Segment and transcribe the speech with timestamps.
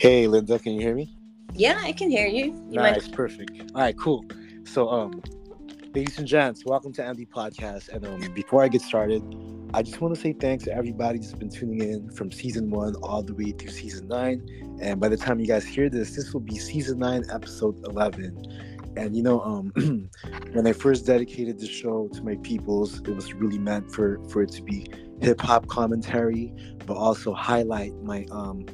[0.00, 1.14] Hey, Linda, can you hear me?
[1.52, 2.44] Yeah, I can hear you.
[2.70, 3.14] you nice, might...
[3.14, 3.70] perfect.
[3.74, 4.24] All right, cool.
[4.64, 5.22] So, um,
[5.94, 7.90] ladies and gents, welcome to Andy Podcast.
[7.90, 9.22] And um, before I get started,
[9.74, 12.94] I just want to say thanks to everybody that's been tuning in from season one
[13.02, 14.40] all the way through season nine.
[14.80, 18.42] And by the time you guys hear this, this will be season nine, episode eleven.
[18.96, 19.70] And you know, um,
[20.52, 24.40] when I first dedicated the show to my peoples, it was really meant for for
[24.40, 24.90] it to be
[25.20, 26.54] hip hop commentary,
[26.86, 28.64] but also highlight my um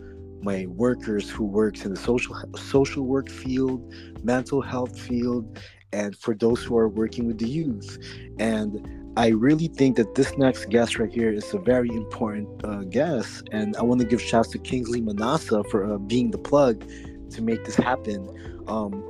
[0.43, 5.59] my workers who works in the social social work field, mental health field,
[5.93, 7.99] and for those who are working with the youth.
[8.39, 12.83] And I really think that this next guest right here is a very important uh,
[12.85, 16.85] guest, and I want to give shouts to Kingsley Manassa for uh, being the plug
[17.31, 18.29] to make this happen.
[18.69, 19.09] Um,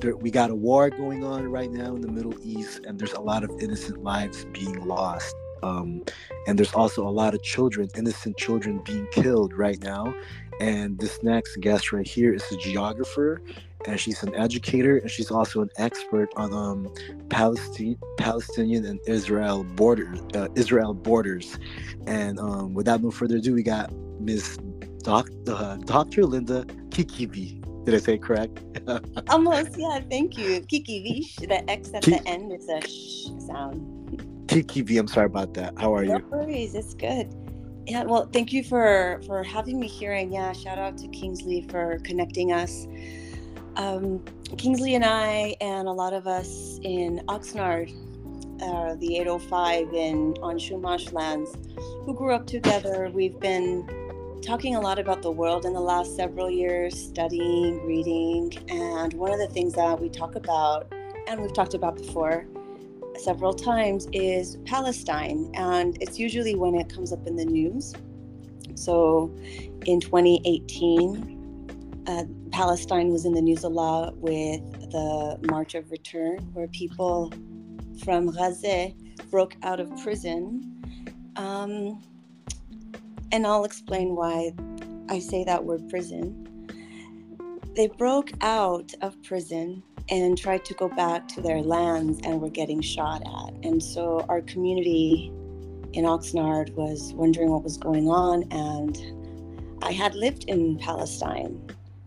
[0.00, 3.12] there, we got a war going on right now in the Middle East, and there's
[3.12, 5.34] a lot of innocent lives being lost.
[5.62, 6.02] Um,
[6.46, 10.14] and there's also a lot of children, innocent children, being killed right now.
[10.60, 13.42] And this next guest right here is a geographer,
[13.86, 16.94] and she's an educator, and she's also an expert on um,
[17.28, 21.58] Palestine, Palestinian and Israel borders, uh, Israel borders.
[22.06, 24.56] And um, without no further ado, we got Miss
[25.02, 26.24] Doc, uh, Dr.
[26.24, 27.60] Linda Kikivi.
[27.84, 28.60] Did I say correct?
[29.28, 30.00] Almost, yeah.
[30.08, 31.36] Thank you, Kikivi.
[31.46, 34.03] The X at the end is a sh sound.
[34.46, 35.74] Kikivi, I'm sorry about that.
[35.78, 36.18] How are no you?
[36.30, 36.74] No worries.
[36.74, 37.34] It's good.
[37.86, 41.66] Yeah, well, thank you for for having me here, and yeah, shout out to Kingsley
[41.68, 42.86] for connecting us.
[43.76, 44.24] Um,
[44.56, 47.90] Kingsley and I, and a lot of us in Oxnard,
[48.62, 51.54] uh, the 805 in on Chumash lands,
[52.04, 53.10] who grew up together.
[53.12, 58.52] We've been talking a lot about the world in the last several years, studying, reading,
[58.68, 60.92] and one of the things that we talk about,
[61.26, 62.46] and we've talked about before
[63.18, 65.50] several times, is Palestine.
[65.54, 67.94] And it's usually when it comes up in the news.
[68.74, 69.34] So
[69.86, 74.60] in 2018, uh, Palestine was in the news a lot with
[74.90, 77.32] the March of Return, where people
[78.04, 78.92] from Gaza
[79.30, 80.70] broke out of prison.
[81.36, 82.02] Um,
[83.32, 84.52] and I'll explain why
[85.08, 86.40] I say that word prison.
[87.74, 92.50] They broke out of prison and tried to go back to their lands and were
[92.50, 93.54] getting shot at.
[93.64, 95.32] And so our community
[95.92, 98.44] in Oxnard was wondering what was going on.
[98.50, 98.98] And
[99.82, 101.60] I had lived in Palestine.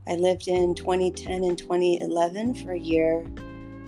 [0.07, 3.21] I lived in 2010 and 2011 for a year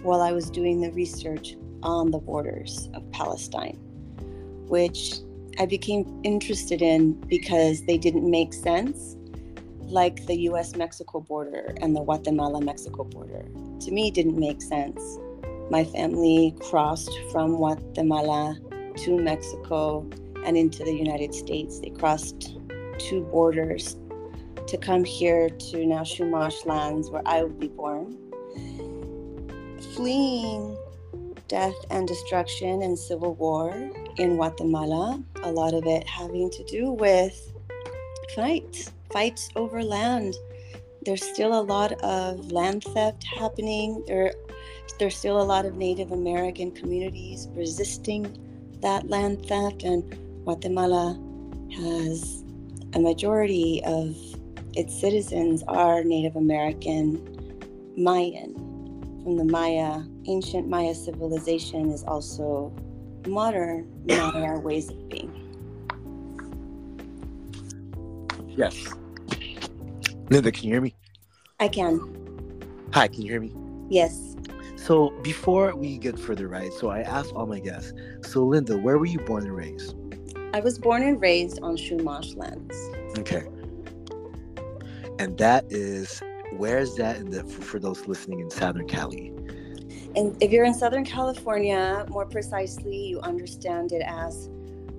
[0.02, 3.78] while I was doing the research on the borders of Palestine,
[4.68, 5.20] which
[5.60, 9.18] I became interested in because they didn't make sense,
[9.92, 13.46] like the US Mexico border and the Guatemala Mexico border.
[13.82, 15.20] To me, didn't make sense.
[15.70, 18.58] My family crossed from Guatemala
[18.98, 20.08] to Mexico
[20.46, 21.80] and into the United States.
[21.80, 22.58] They crossed
[22.98, 23.98] two borders
[24.68, 28.18] to come here to now Chumash lands where I would be born.
[29.96, 30.78] Fleeing
[31.48, 33.72] death and destruction and civil war
[34.18, 37.52] in Guatemala, a lot of it having to do with
[38.36, 40.36] fights, fights over land.
[41.06, 44.04] There's still a lot of land theft happening.
[44.08, 44.34] There,
[45.00, 48.38] there's still a lot of Native American communities resisting
[48.82, 50.04] that land theft, and
[50.44, 51.20] Guatemala
[51.76, 52.44] has
[52.94, 54.16] a majority of
[54.74, 57.38] its citizens are Native American
[57.98, 58.54] Mayan
[59.24, 62.74] from the Maya ancient Maya civilization is also
[63.28, 65.29] modern Maya ways of being.
[68.56, 68.88] Yes.
[70.30, 70.96] Linda, can you hear me?
[71.60, 72.00] I can.
[72.94, 73.54] Hi, can you hear me?
[73.90, 74.36] Yes.
[74.76, 76.72] So before we get further, right?
[76.74, 77.94] So I asked all my guests.
[78.22, 79.96] So Linda, where were you born and raised?
[80.54, 82.76] I was born and raised on Chumash lands.
[83.20, 83.46] Okay.
[85.20, 86.22] And that is
[86.58, 89.34] where is that in the for, for those listening in Southern Cali?
[90.16, 94.50] And if you're in Southern California, more precisely, you understand it as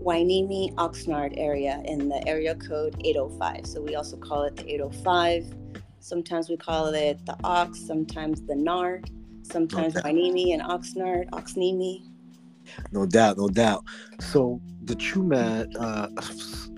[0.04, 3.66] Hueneme Oxnard area in the area code 805.
[3.66, 5.54] So we also call it the 805.
[6.00, 9.10] Sometimes we call it the Ox, sometimes the Nard,
[9.42, 10.10] sometimes okay.
[10.10, 12.02] Hueneme and Oxnard, Oxneme.
[12.92, 13.84] No doubt, no doubt.
[14.20, 16.08] So the Chumash, uh,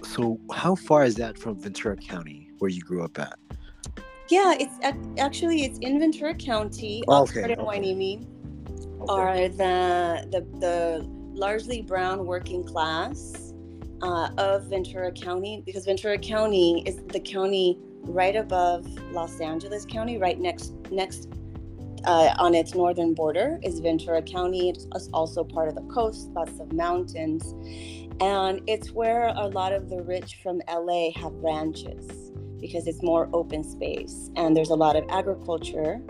[0.05, 3.39] so how far is that from Ventura County, where you grew up at?
[4.29, 4.75] Yeah, it's
[5.19, 7.05] actually it's in Ventura County.
[7.07, 7.81] Oxnard okay, and okay.
[7.81, 8.27] Hueneme
[9.03, 9.13] okay.
[9.13, 13.53] are the, the the largely brown working class
[14.03, 20.19] uh, of Ventura County because Ventura County is the county right above Los Angeles County,
[20.19, 21.29] right next next
[22.05, 24.71] uh, on its northern border is Ventura County.
[24.71, 27.55] It's also part of the coast, lots of mountains,
[28.21, 33.29] and it's where a lot of the rich from LA have ranches because it's more
[33.33, 34.31] open space.
[34.37, 36.01] And there's a lot of agriculture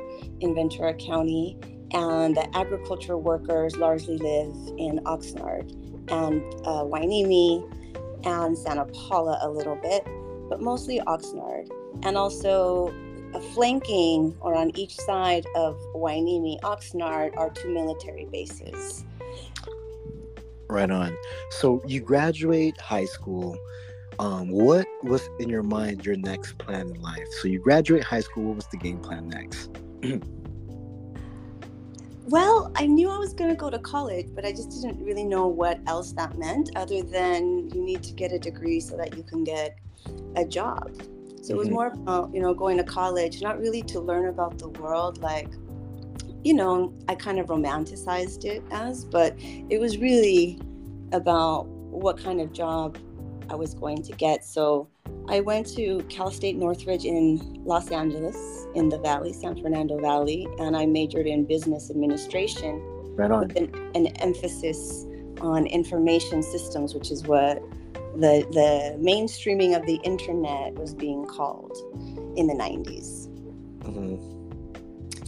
[0.40, 1.58] in Ventura County
[1.92, 5.70] and the agriculture workers largely live in Oxnard
[6.10, 7.68] and uh, Hueneme
[8.24, 10.04] and Santa Paula a little bit,
[10.48, 11.68] but mostly Oxnard.
[12.02, 12.92] And also
[13.54, 19.04] flanking or on each side of Hueneme, Oxnard are two military bases.
[20.68, 21.16] Right on.
[21.50, 23.58] So you graduate high school.
[24.18, 27.26] Um, what was in your mind your next plan in life?
[27.40, 28.44] So you graduate high school.
[28.44, 29.70] What was the game plan next?
[32.28, 35.24] well, I knew I was going to go to college, but I just didn't really
[35.24, 39.16] know what else that meant other than you need to get a degree so that
[39.16, 39.78] you can get
[40.36, 40.90] a job.
[41.42, 41.74] So it was mm-hmm.
[41.74, 45.48] more about, you know, going to college, not really to learn about the world like,
[46.44, 50.60] you know, I kind of romanticized it as, but it was really
[51.12, 52.98] about what kind of job
[53.50, 54.44] I was going to get.
[54.44, 54.88] So
[55.28, 60.46] I went to Cal State Northridge in Los Angeles, in the Valley, San Fernando Valley,
[60.58, 62.80] and I majored in business administration
[63.16, 63.48] right on.
[63.48, 65.06] with an, an emphasis
[65.40, 67.62] on information systems, which is what
[68.14, 71.76] the the mainstreaming of the internet was being called
[72.36, 73.28] in the 90s.
[73.80, 74.32] Mm-hmm.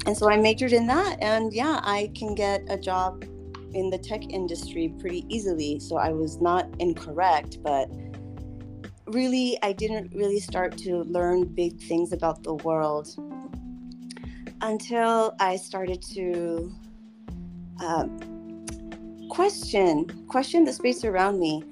[0.07, 3.25] And so I majored in that, and yeah, I can get a job
[3.73, 5.81] in the tech industry pretty easily.
[5.81, 7.89] So I was not incorrect, but
[9.15, 13.09] really, I didn't really start to learn big things about the world
[14.61, 16.75] until I started to
[17.81, 18.07] uh,
[19.31, 21.63] question question the space around me.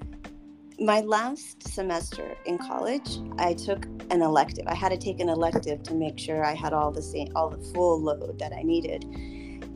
[0.79, 4.67] My last semester in college, I took an elective.
[4.67, 7.51] I had to take an elective to make sure I had all the same, all
[7.51, 9.05] the full load that I needed,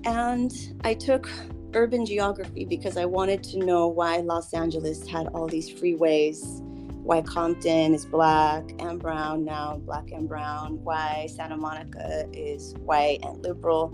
[0.05, 0.53] and
[0.85, 1.29] I took
[1.75, 6.63] urban geography because I wanted to know why Los Angeles had all these freeways
[7.07, 13.21] why Compton is black and brown now, black and brown, why Santa Monica is white
[13.23, 13.93] and liberal,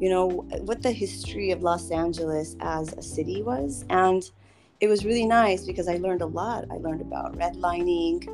[0.00, 0.26] you know,
[0.64, 3.84] what the history of Los Angeles as a city was.
[3.88, 4.28] And
[4.80, 6.64] it was really nice because I learned a lot.
[6.72, 8.26] I learned about redlining,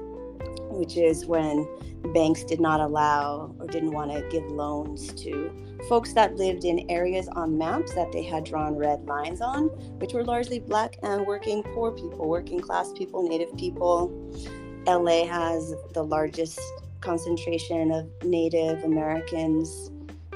[0.71, 1.67] which is when
[2.13, 5.51] banks did not allow or didn't want to give loans to
[5.89, 9.65] folks that lived in areas on maps that they had drawn red lines on,
[9.99, 14.11] which were largely black and working poor people, working class people, native people.
[14.87, 16.61] LA has the largest
[17.01, 19.91] concentration of Native Americans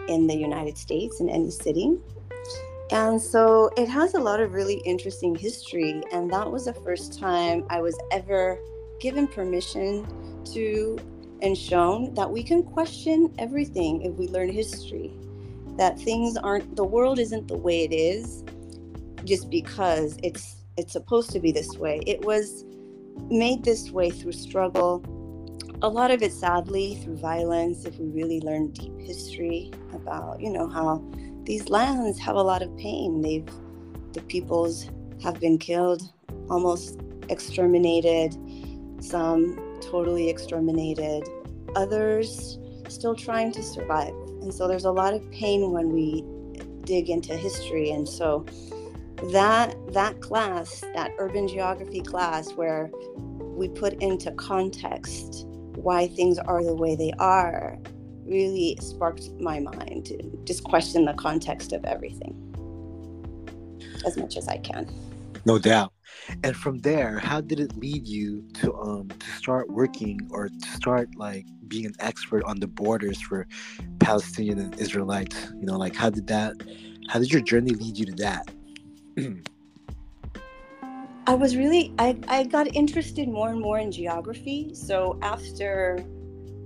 [0.08, 1.96] in the United States in any city.
[2.92, 6.02] And so it has a lot of really interesting history.
[6.12, 8.58] And that was the first time I was ever
[9.00, 10.06] given permission
[10.52, 10.98] to
[11.42, 15.12] and shown that we can question everything if we learn history.
[15.76, 18.44] That things aren't the world isn't the way it is
[19.24, 22.00] just because it's it's supposed to be this way.
[22.06, 22.64] It was
[23.30, 25.04] made this way through struggle.
[25.82, 30.50] A lot of it sadly through violence if we really learn deep history about you
[30.50, 31.02] know how
[31.44, 33.22] these lands have a lot of pain.
[33.22, 33.48] They've
[34.12, 34.90] the peoples
[35.22, 36.02] have been killed
[36.50, 36.98] almost
[37.28, 38.36] exterminated
[39.00, 41.28] some totally exterminated
[41.74, 42.58] others
[42.88, 46.24] still trying to survive and so there's a lot of pain when we
[46.84, 47.90] dig into history.
[47.90, 48.46] And so
[49.32, 52.90] that that class, that urban geography class where
[53.38, 55.46] we put into context
[55.76, 57.78] why things are the way they are
[58.26, 62.34] really sparked my mind to just question the context of everything
[64.04, 64.88] as much as I can.
[65.44, 65.92] No doubt.
[66.42, 70.68] And from there, how did it lead you to um to start working or to
[70.76, 73.46] start like being an expert on the borders for
[73.98, 75.36] Palestinian and Israelites?
[75.58, 76.54] You know, like how did that
[77.08, 78.50] how did your journey lead you to that?
[81.26, 84.74] I was really I, I got interested more and more in geography.
[84.74, 86.04] So after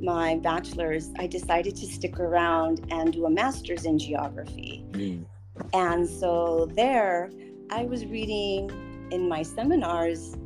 [0.00, 4.84] my bachelor's, I decided to stick around and do a master's in geography.
[4.92, 5.24] Mm.
[5.72, 7.30] And so there
[7.70, 8.70] I was reading
[9.10, 10.36] in my seminars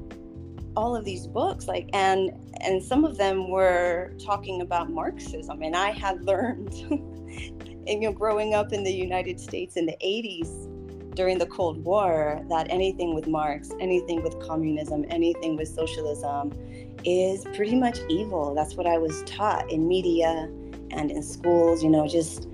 [0.76, 5.74] all of these books like and and some of them were talking about marxism and
[5.74, 10.66] i had learned and, you know growing up in the united states in the 80s
[11.14, 16.52] during the cold war that anything with marx anything with communism anything with socialism
[17.04, 18.54] is pretty much evil.
[18.54, 20.48] That's what i was taught in media
[20.90, 22.48] and in schools you know just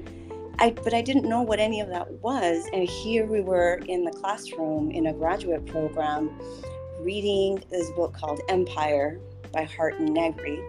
[0.58, 2.66] I, but I didn't know what any of that was.
[2.72, 6.30] And here we were in the classroom in a graduate program
[7.00, 9.18] reading this book called Empire
[9.52, 10.62] by Hardt and Negri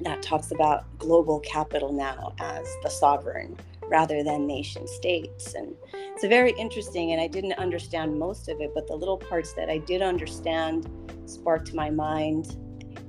[0.00, 3.56] that talks about global capital now as the sovereign
[3.88, 5.54] rather than nation states.
[5.54, 9.52] And it's very interesting, and I didn't understand most of it, but the little parts
[9.54, 10.90] that I did understand
[11.26, 12.56] sparked my mind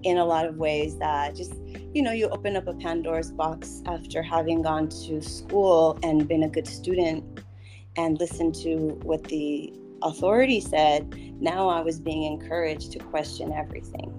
[0.03, 1.53] in a lot of ways that just
[1.93, 6.43] you know you open up a pandora's box after having gone to school and been
[6.43, 7.41] a good student
[7.95, 9.73] and listened to what the
[10.03, 14.13] authority said now i was being encouraged to question everything.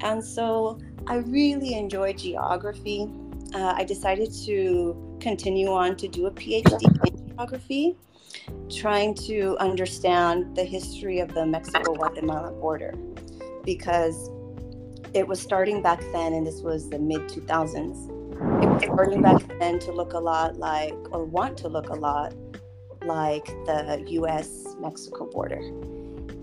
[0.00, 3.08] And so i really enjoyed geography.
[3.54, 7.96] Uh, i decided to continue on to do a phd in geography
[8.68, 12.92] trying to understand the history of the mexico guatemala border
[13.64, 14.30] because
[15.14, 18.10] it was starting back then, and this was the mid 2000s.
[18.62, 21.94] It was starting back then to look a lot like, or want to look a
[21.94, 22.34] lot
[23.04, 25.60] like the US Mexico border.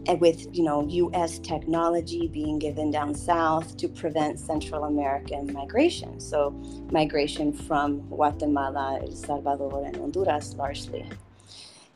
[0.07, 1.37] And with you know U.S.
[1.37, 6.51] technology being given down south to prevent Central American migration, so
[6.91, 11.07] migration from Guatemala, El Salvador, and Honduras largely.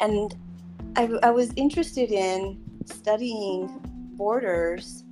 [0.01, 0.35] And
[0.95, 3.69] I, I was interested in studying
[4.17, 5.04] borders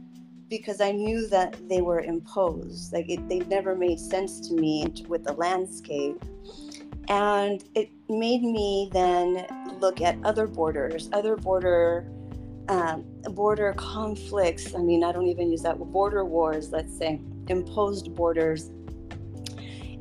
[0.57, 2.93] because I knew that they were imposed.
[2.93, 6.23] Like it, they never made sense to me with the landscape.
[7.07, 9.47] And it made me then
[9.79, 12.07] look at other borders, other border
[12.69, 14.75] um, border conflicts.
[14.75, 16.71] I mean, I don't even use that border wars.
[16.71, 18.69] Let's say imposed borders.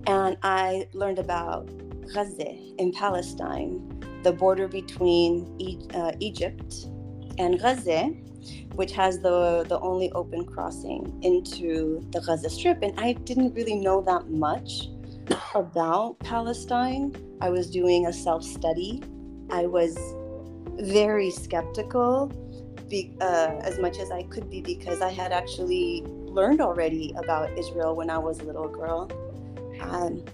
[0.06, 1.66] And I learned about
[2.12, 6.88] Gaza in Palestine, the border between e- uh, Egypt
[7.38, 8.12] and Gaza
[8.74, 12.82] which has the the only open crossing into the Gaza Strip.
[12.82, 14.88] And I didn't really know that much
[15.54, 17.14] about Palestine.
[17.40, 19.02] I was doing a self study.
[19.50, 19.96] I was
[20.80, 22.28] very skeptical,
[22.88, 27.56] be, uh, as much as I could be, because I had actually learned already about
[27.58, 29.10] Israel when I was a little girl.
[29.80, 30.24] Um,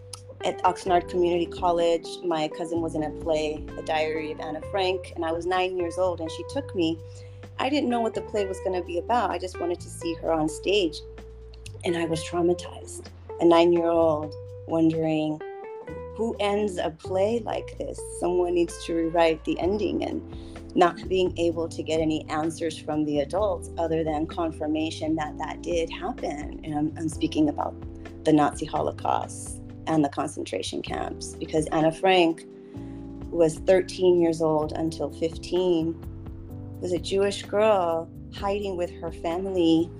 [0.45, 5.12] at Oxnard Community College, my cousin was in a play, The Diary of Anna Frank,
[5.17, 6.97] and I was nine years old, and she took me
[7.61, 9.31] I didn't know what the play was going to be about.
[9.31, 11.00] I just wanted to see her on stage.
[11.85, 13.07] And I was traumatized.
[13.41, 14.35] A nine year old
[14.67, 15.41] wondering
[16.17, 18.00] who ends a play like this?
[18.19, 20.21] Someone needs to rewrite the ending and
[20.75, 25.62] not being able to get any answers from the adults other than confirmation that that
[25.62, 26.61] did happen.
[26.65, 27.75] And I'm, I'm speaking about
[28.25, 32.45] the Nazi Holocaust and the concentration camps because Anna Frank
[33.31, 36.08] was 13 years old until 15
[36.80, 39.90] was a Jewish girl hiding with her family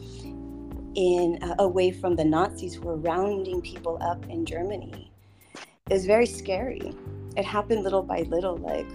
[0.95, 5.13] in uh, away from the Nazis who were rounding people up in Germany.
[5.55, 6.93] It was very scary.
[7.37, 8.57] It happened little by little.
[8.57, 8.87] Like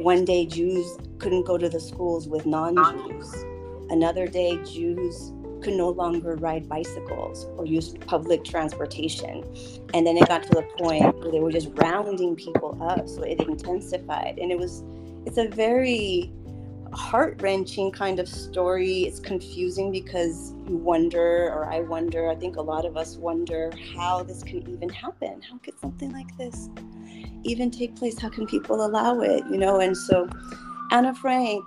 [0.00, 3.44] one day, Jews couldn't go to the schools with non-Jews.
[3.90, 9.42] Another day, Jews could no longer ride bicycles or use public transportation.
[9.94, 13.08] And then it got to the point where they were just rounding people up.
[13.08, 14.38] So it intensified.
[14.38, 14.82] And it was,
[15.26, 16.32] it's a very
[16.94, 19.02] heart wrenching kind of story.
[19.02, 23.72] It's confusing because you wonder, or I wonder, I think a lot of us wonder
[23.94, 25.42] how this can even happen.
[25.42, 26.68] How could something like this
[27.42, 28.18] even take place?
[28.18, 29.44] How can people allow it?
[29.50, 30.28] You know, and so
[30.90, 31.64] Anna Frank,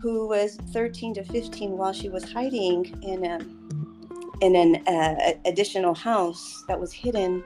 [0.00, 3.38] who was 13 to 15 while she was hiding in a
[4.40, 7.44] in an uh, additional house that was hidden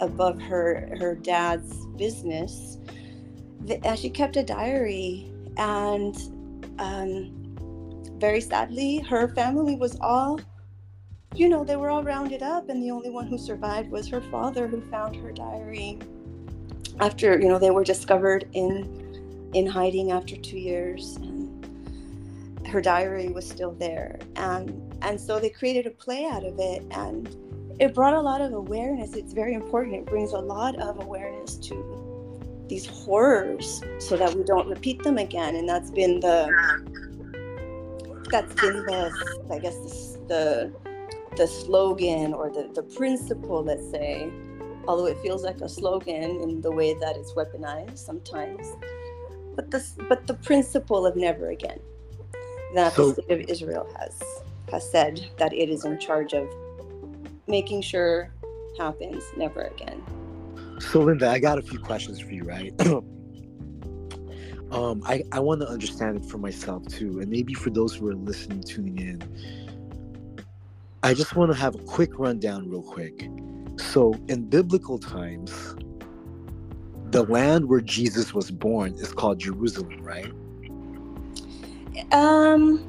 [0.00, 2.78] above her her dad's business.
[3.64, 6.16] The, uh, she kept a diary and
[6.78, 7.34] um,
[8.18, 10.40] very sadly, her family was all,
[11.34, 14.20] you know, they were all rounded up, and the only one who survived was her
[14.20, 15.98] father, who found her diary
[17.00, 19.06] after, you know, they were discovered in
[19.54, 25.48] in hiding after two years, and her diary was still there, and and so they
[25.48, 27.34] created a play out of it, and
[27.78, 29.14] it brought a lot of awareness.
[29.14, 29.94] It's very important.
[29.94, 31.74] It brings a lot of awareness to
[32.68, 36.48] these horrors so that we don't repeat them again and that's been the
[38.30, 39.10] that's been the
[39.50, 40.72] i guess the
[41.38, 44.30] the slogan or the the principle let's say.
[44.86, 48.66] Although it feels like a slogan in the way that it's weaponized sometimes.
[49.54, 51.78] But the but the principle of never again
[52.74, 54.20] that so, the state of israel has
[54.70, 56.46] has said that it is in charge of
[57.46, 58.30] making sure
[58.78, 60.02] happens never again
[60.80, 62.72] so, Linda, I got a few questions for you, right?
[64.70, 68.08] um, I, I want to understand it for myself too, and maybe for those who
[68.08, 69.22] are listening, tuning in.
[71.02, 73.30] I just want to have a quick rundown, real quick.
[73.76, 75.76] So, in biblical times,
[77.10, 80.32] the land where Jesus was born is called Jerusalem, right?
[82.12, 82.84] Um,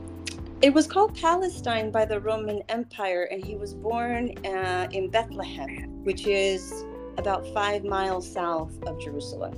[0.61, 6.03] it was called Palestine by the Roman Empire, and he was born uh, in Bethlehem,
[6.03, 6.83] which is
[7.19, 9.53] about five miles south of Jerusalem.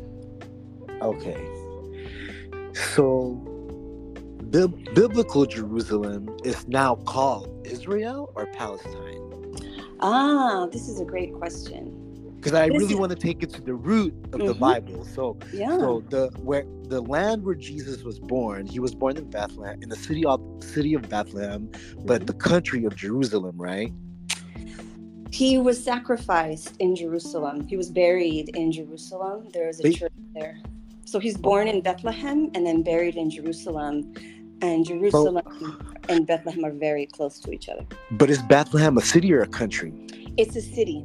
[1.01, 1.47] Okay.
[2.73, 3.39] So
[4.51, 9.21] Bi- biblical Jerusalem is now called Israel or Palestine?
[10.01, 11.97] Ah, this is a great question.
[12.35, 14.59] Because I This really is- want to take it to the root of the Mhm.
[14.59, 15.05] Bible.
[15.05, 15.77] So, Yeah.
[15.79, 19.89] so the where the land where Jesus was born, he was born in Bethlehem, in
[19.89, 21.69] the city of city of Bethlehem,
[22.03, 22.27] but Mhm.
[22.27, 23.93] the country of Jerusalem, right?
[25.31, 27.67] He was sacrificed in Jerusalem.
[27.67, 29.49] He was buried in Jerusalem.
[29.53, 30.59] There is a church there.
[31.05, 34.13] So he's born in Bethlehem and then buried in Jerusalem.
[34.61, 37.85] And Jerusalem and Bethlehem are very close to each other.
[38.11, 39.93] But is Bethlehem a city or a country?
[40.37, 41.03] It's a city.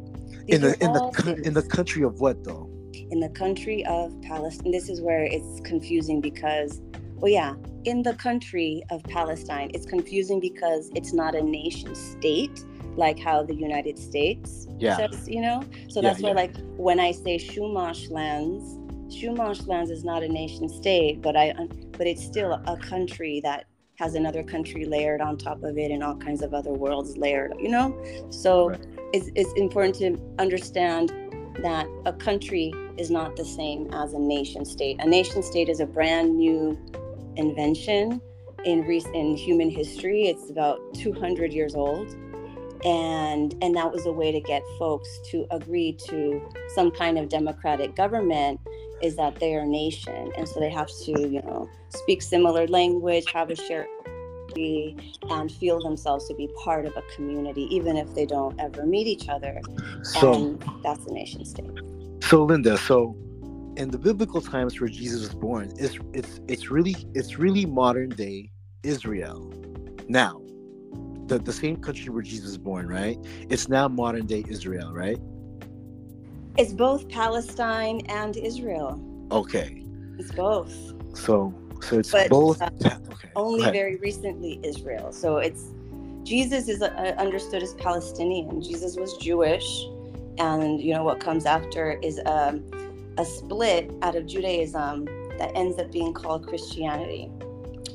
[0.49, 2.71] In the in the co- in the country of what though?
[3.11, 4.73] in the country of Palestine.
[4.73, 6.81] This is where it's confusing because,
[7.15, 7.55] well, yeah,
[7.87, 12.65] in the country of Palestine, it's confusing because it's not a nation state
[12.97, 14.97] like how the United States Yeah.
[14.97, 15.63] says, you know?
[15.89, 16.35] So Yeah, that's why, yeah.
[16.35, 18.65] like, when I say Chumash lands,
[19.15, 21.55] Chumash lands is not a nation state, but I,
[21.97, 23.67] but it's still a country that
[23.97, 27.55] has another country layered on top of it and all kinds of other worlds layered,
[27.61, 27.97] you know?
[28.31, 28.81] So Right.
[29.13, 31.13] it's, it's important to understand
[31.63, 34.97] that a country is not the same as a nation state.
[35.01, 36.77] A nation state is a brand new
[37.37, 38.21] invention
[38.65, 40.25] in recent in human history.
[40.25, 42.11] It's about 200 years old,
[42.85, 46.41] and and that was a way to get folks to agree to
[46.75, 48.61] some kind of democratic government.
[49.03, 53.31] Is that they're a nation, and so they have to, you know, speak similar language,
[53.31, 53.89] have a shared
[55.31, 59.07] and feel themselves to be part of a community, even if they don't ever meet
[59.07, 59.61] each other.
[60.03, 61.71] So and that's the nation state.
[62.23, 63.17] so Linda, so
[63.77, 68.09] in the biblical times where Jesus was born, it's it's it's really it's really modern
[68.11, 68.51] day
[68.83, 69.53] Israel.
[70.09, 70.41] Now,
[71.27, 73.19] the the same country where Jesus was born, right?
[73.51, 75.19] It's now modern day Israel, right?
[76.57, 79.01] It's both Palestine and Israel.
[79.31, 79.85] Okay.
[80.19, 80.75] It's both.
[81.15, 83.31] So so it's But, both uh, okay.
[83.37, 85.13] Only very recently Israel.
[85.13, 85.65] So it's
[86.23, 88.63] Jesus is uh, understood as Palestinian.
[88.63, 89.85] Jesus was Jewish,
[90.39, 92.65] and you know what comes after is um,
[93.19, 97.31] a split out of Judaism that ends up being called Christianity,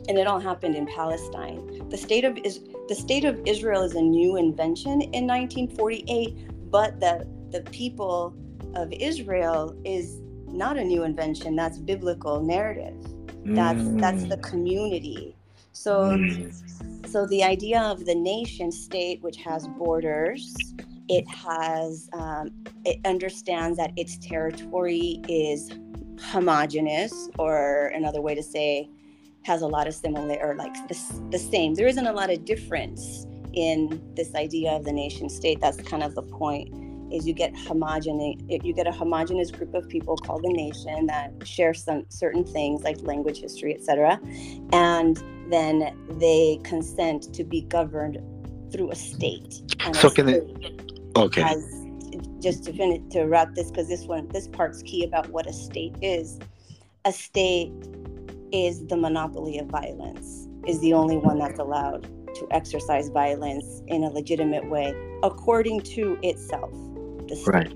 [0.09, 1.63] and it all happened in Palestine.
[1.89, 6.37] The state of is the state of Israel is a new invention in 1948,
[6.71, 8.35] but the the people
[8.75, 11.55] of Israel is not a new invention.
[11.55, 12.95] That's biblical narrative.
[13.53, 15.37] That's that's the Mm, community.
[15.73, 16.53] So mm,
[17.05, 20.75] so the idea of the nation state, which has borders,
[21.07, 22.51] it has um,
[22.85, 25.69] it understands that its territory is
[26.19, 28.89] homogenous, or another way to say,
[29.43, 30.97] has a lot of similar or like the,
[31.31, 31.73] the same.
[31.73, 35.59] There isn't a lot of difference in this idea of the nation state.
[35.59, 36.73] That's kind of the point.
[37.11, 41.33] Is you get homogeneous, you get a homogenous group of people called the nation that
[41.45, 44.17] share some certain things like language, history, etc.,
[44.71, 48.17] and then they consent to be governed
[48.71, 49.61] through a state.
[49.93, 51.43] So a can it- state Okay.
[52.39, 55.53] just to finish to wrap this because this one this part's key about what a
[55.53, 56.39] state is
[57.05, 57.71] a state
[58.51, 62.03] is the monopoly of violence is the only one that's allowed
[62.35, 64.93] to exercise violence in a legitimate way
[65.23, 66.71] according to itself.
[67.45, 67.71] Right.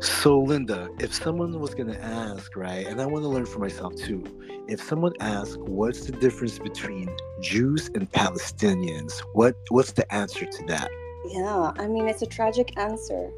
[0.00, 3.58] So, Linda, if someone was going to ask, right, and I want to learn for
[3.58, 4.22] myself too,
[4.68, 7.08] if someone asks, what's the difference between
[7.40, 10.88] Jews and Palestinians, what what's the answer to that?
[11.28, 13.30] Yeah, I mean, it's a tragic answer.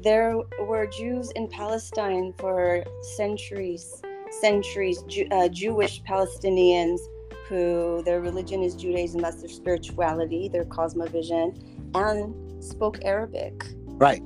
[0.00, 2.84] There were Jews in Palestine for
[3.16, 4.02] centuries,
[4.40, 7.00] centuries, Ju- uh, Jewish Palestinians
[7.48, 11.56] who their religion is Judaism, that's their spirituality, their cosmovision,
[11.94, 13.64] and spoke Arabic.
[13.86, 14.22] Right.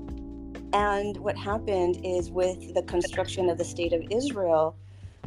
[0.73, 4.77] And what happened is with the construction of the state of Israel,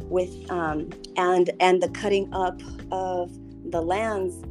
[0.00, 3.30] with um, and and the cutting up of
[3.70, 4.42] the lands,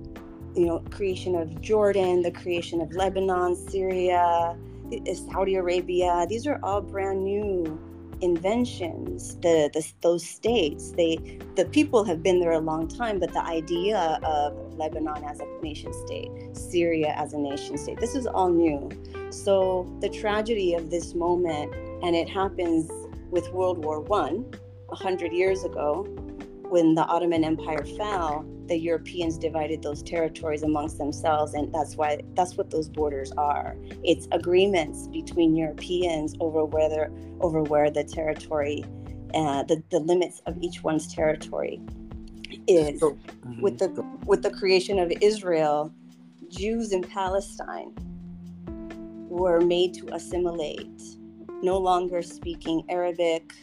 [0.56, 4.56] you know, creation of Jordan, the creation of Lebanon, Syria,
[4.92, 6.26] uh, Saudi Arabia.
[6.30, 7.80] These are all brand new
[8.22, 9.36] inventions.
[9.38, 13.44] The, the those states, they the people have been there a long time, but the
[13.44, 18.50] idea of Lebanon as a nation state, Syria as a nation state, this is all
[18.50, 18.90] new.
[19.30, 22.90] So the tragedy of this moment, and it happens
[23.30, 24.46] with World War One,
[24.92, 26.08] a hundred years ago,
[26.74, 32.20] when the Ottoman Empire fell, the Europeans divided those territories amongst themselves, and that's why
[32.34, 33.78] that's what those borders are.
[34.04, 38.84] It's agreements between Europeans over whether over where the territory,
[39.36, 41.80] uh, the the limits of each one's territory
[42.68, 43.00] is.
[43.02, 43.20] So,
[43.62, 43.90] with the
[44.26, 45.94] with the creation of Israel,
[46.50, 47.94] Jews in Palestine
[49.30, 51.02] were made to assimilate,
[51.62, 53.54] no longer speaking Arabic,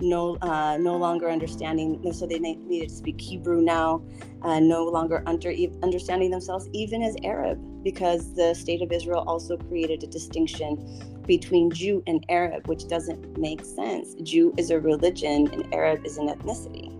[0.00, 2.12] no uh, no longer understanding.
[2.12, 4.02] So they needed to speak Hebrew now,
[4.42, 9.56] uh, no longer under, understanding themselves even as Arab, because the state of Israel also
[9.56, 14.14] created a distinction between Jew and Arab, which doesn't make sense.
[14.22, 16.92] Jew is a religion, and Arab is an ethnicity.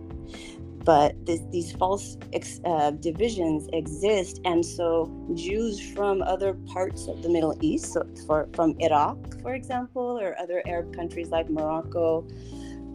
[0.85, 2.16] But this, these false
[2.64, 8.48] uh, divisions exist, and so Jews from other parts of the Middle East, so for,
[8.52, 12.24] from Iraq, for example, or other Arab countries like Morocco,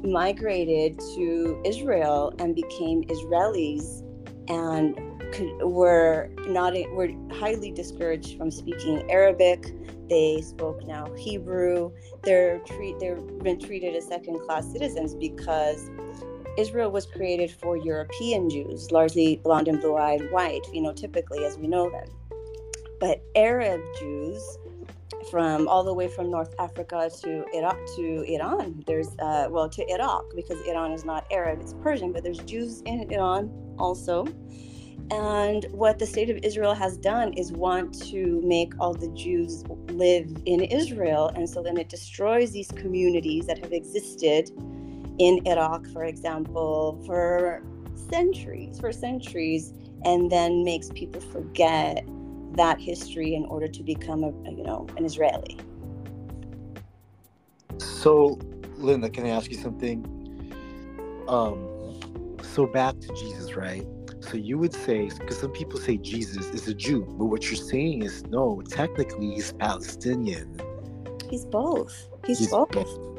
[0.04, 4.04] migrated to Israel and became Israelis
[4.48, 4.96] and
[5.34, 9.74] could, were not were highly discouraged from speaking Arabic.
[10.10, 11.92] They spoke now Hebrew.
[12.24, 15.90] They're treat they're been treated as second class citizens because
[16.58, 21.46] Israel was created for European Jews, largely blonde and blue eyed white, you know, typically
[21.46, 22.08] as we know them.
[23.00, 24.58] But Arab Jews
[25.30, 28.84] from all the way from North Africa to Iraq to Iran.
[28.88, 32.12] There's uh, well to Iraq because Iran is not Arab; it's Persian.
[32.12, 34.28] But there's Jews in Iran also.
[35.10, 39.64] And what the state of Israel has done is want to make all the Jews
[39.90, 44.52] live in Israel, and so then it destroys these communities that have existed
[45.20, 47.62] in Iraq, for example, for
[48.10, 49.74] centuries, for centuries,
[50.06, 52.08] and then makes people forget
[52.56, 55.58] that history in order to become a you know an Israeli.
[57.78, 58.40] So,
[58.78, 60.06] Linda, can I ask you something?
[61.28, 61.68] Um,
[62.44, 63.86] so back to Jesus, right?
[64.20, 67.56] So you would say, because some people say Jesus is a Jew, but what you're
[67.56, 70.60] saying is no, technically he's Palestinian.
[71.30, 72.08] He's both.
[72.26, 72.72] He's, he's both.
[72.72, 73.12] both.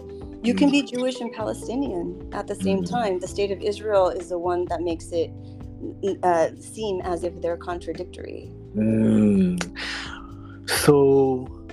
[0.45, 2.95] You can be Jewish and Palestinian at the same mm-hmm.
[2.95, 3.19] time.
[3.21, 5.31] The state of Israel is the one that makes it
[6.23, 8.51] uh, seem as if they're contradictory.
[8.75, 9.79] Mm.
[10.69, 11.67] So,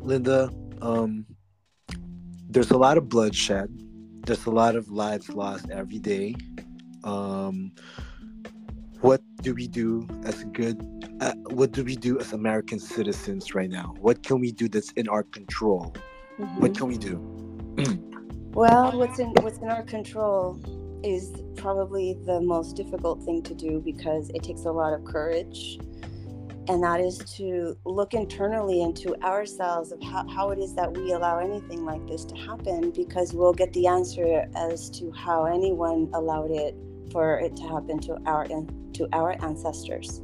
[0.00, 1.26] Linda, um,
[2.48, 3.68] there's a lot of bloodshed.
[4.26, 6.34] There's a lot of lives lost every day.
[7.04, 7.72] Um,
[9.00, 10.78] what do we do as good?
[11.20, 13.94] Uh, what do we do as American citizens right now?
[13.98, 15.94] What can we do that's in our control?
[16.38, 16.60] Mm-hmm.
[16.60, 17.16] What can we do?
[18.52, 20.58] well, what's in what's in our control
[21.04, 25.78] is probably the most difficult thing to do because it takes a lot of courage.
[26.68, 31.12] And that is to look internally into ourselves of how, how it is that we
[31.12, 36.08] allow anything like this to happen because we'll get the answer as to how anyone
[36.14, 36.76] allowed it
[37.10, 40.20] for it to happen to our to our ancestors.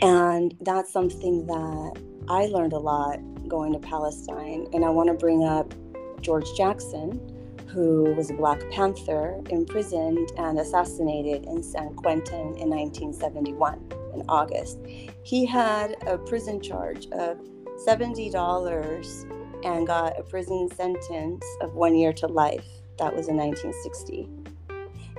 [0.00, 4.66] And that's something that i learned a lot going to palestine.
[4.72, 5.72] And i want to bring up
[6.20, 7.37] george jackson
[7.78, 14.80] who was a Black Panther, imprisoned and assassinated in San Quentin in 1971 in August.
[15.22, 17.38] He had a prison charge of
[17.86, 22.66] $70 and got a prison sentence of one year to life.
[22.98, 24.28] That was in 1960.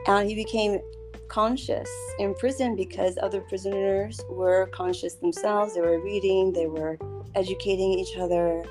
[0.07, 0.81] And he became
[1.29, 5.75] conscious in prison because other prisoners were conscious themselves.
[5.75, 6.97] They were reading, they were
[7.35, 8.65] educating each other,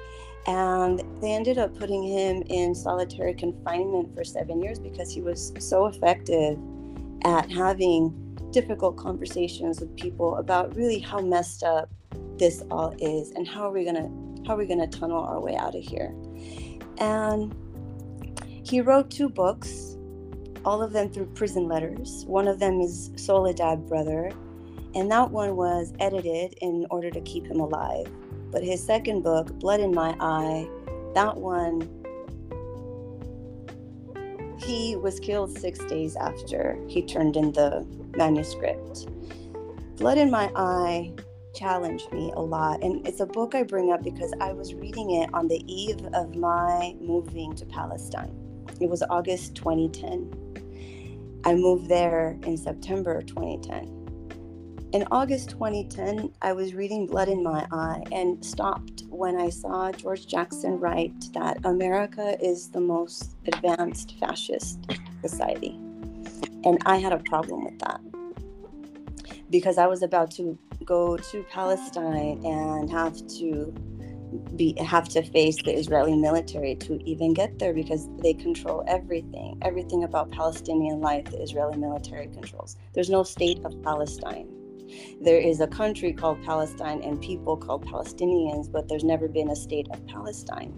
[0.48, 5.52] and they ended up putting him in solitary confinement for seven years because he was
[5.58, 6.58] so effective
[7.24, 8.11] at having
[8.50, 11.90] difficult conversations with people about really how messed up
[12.38, 14.08] this all is and how are we gonna
[14.46, 16.14] how are we gonna tunnel our way out of here.
[16.96, 17.54] And
[18.64, 19.96] he wrote two books
[20.64, 22.24] all of them through prison letters.
[22.26, 24.32] One of them is soledad brother
[24.94, 28.11] and that one was edited in order to keep him alive
[28.50, 30.68] but his second book, Blood in My Eye,
[31.14, 31.88] that one,
[34.58, 39.06] he was killed six days after he turned in the manuscript.
[39.96, 41.12] Blood in My Eye
[41.54, 42.82] challenged me a lot.
[42.82, 46.04] And it's a book I bring up because I was reading it on the eve
[46.14, 48.34] of my moving to Palestine.
[48.80, 51.42] It was August 2010.
[51.44, 53.97] I moved there in September 2010.
[54.90, 59.92] In August 2010, I was reading Blood in My Eye and stopped when I saw
[59.92, 64.79] George Jackson write that America is the most advanced fascist
[65.20, 65.79] society.
[66.64, 68.01] And I had a problem with that
[69.51, 73.74] because I was about to go to Palestine and have to
[74.57, 79.59] be have to face the Israeli military to even get there because they control everything.
[79.61, 82.79] Everything about Palestinian life, the Israeli military controls.
[82.94, 84.48] There's no state of Palestine
[85.20, 89.57] there is a country called Palestine and people called Palestinians, but there's never been a
[89.57, 90.72] state of Palestine.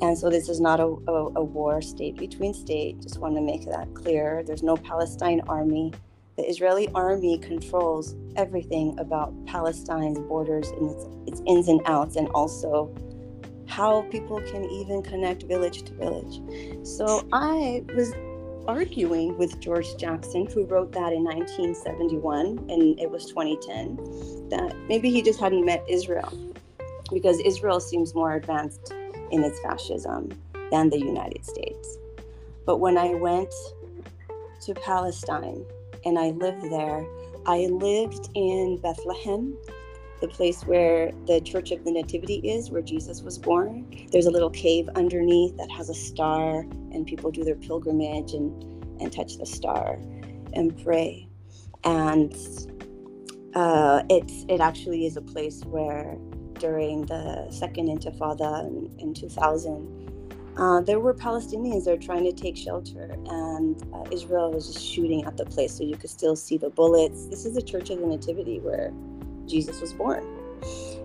[0.00, 3.00] And so this is not a, a, a war state between state.
[3.00, 4.42] Just want to make that clear.
[4.46, 5.92] There's no Palestine army.
[6.36, 12.28] The Israeli army controls everything about Palestine's borders and its, its ins and outs, and
[12.28, 12.94] also
[13.66, 16.40] how people can even connect village to village.
[16.86, 18.12] So I was
[18.68, 25.10] arguing with George Jackson, who wrote that in 1971, and it was 2010, that maybe
[25.10, 26.30] he just hadn't met Israel
[27.10, 28.92] because Israel seems more advanced
[29.30, 30.30] in its fascism
[30.70, 31.96] than the United States.
[32.66, 33.52] But when I went
[34.60, 35.64] to Palestine
[36.04, 37.06] and I lived there,
[37.46, 39.56] I lived in Bethlehem,
[40.20, 43.86] the place where the Church of the Nativity is, where Jesus was born.
[44.10, 46.60] There's a little cave underneath that has a star,
[46.92, 48.62] and people do their pilgrimage and,
[49.00, 49.98] and touch the star
[50.54, 51.28] and pray.
[51.84, 52.34] And
[53.54, 56.16] uh, it's, it actually is a place where
[56.58, 60.08] during the Second Intifada in, in 2000,
[60.56, 64.84] uh, there were Palestinians that were trying to take shelter, and uh, Israel was just
[64.84, 67.26] shooting at the place so you could still see the bullets.
[67.26, 68.92] This is the Church of the Nativity where
[69.48, 70.24] Jesus was born.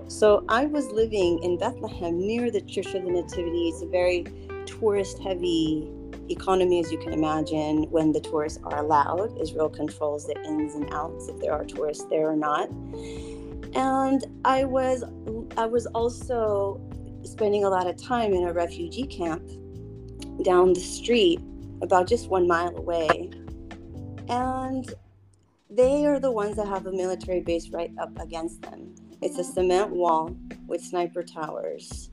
[0.08, 3.70] So I was living in Bethlehem near the Church of the Nativity.
[3.70, 4.26] It's a very
[4.66, 5.90] tourist heavy
[6.30, 9.38] economy, as you can imagine, when the tourists are allowed.
[9.40, 12.70] Israel controls the ins and outs if there are tourists there or not.
[13.76, 15.04] And I was
[15.58, 16.80] I was also
[17.24, 19.44] spending a lot of time in a refugee camp
[20.44, 21.40] down the street,
[21.82, 23.30] about just one mile away.
[24.30, 24.94] And
[25.76, 28.94] they are the ones that have a military base right up against them.
[29.22, 30.36] It's a cement wall
[30.68, 32.10] with sniper towers,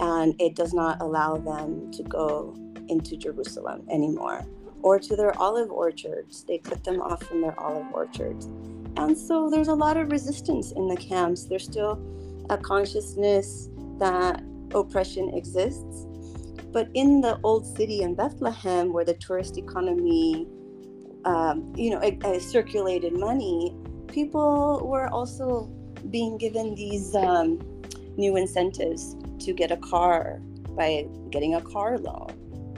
[0.00, 2.56] and it does not allow them to go
[2.88, 4.44] into Jerusalem anymore
[4.82, 6.44] or to their olive orchards.
[6.44, 8.46] They cut them off from their olive orchards.
[8.96, 11.44] And so there's a lot of resistance in the camps.
[11.44, 12.00] There's still
[12.50, 14.42] a consciousness that
[14.74, 16.06] oppression exists.
[16.72, 20.46] But in the old city in Bethlehem, where the tourist economy
[21.26, 25.66] um, you know, a circulated money, people were also
[26.08, 27.58] being given these um,
[28.16, 32.32] new incentives to get a car by getting a car loan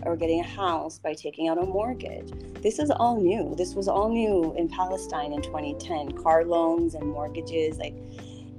[0.04, 2.32] or getting a house by taking out a mortgage.
[2.62, 3.54] This is all new.
[3.54, 7.76] This was all new in Palestine in 2010 car loans and mortgages.
[7.76, 7.96] Like,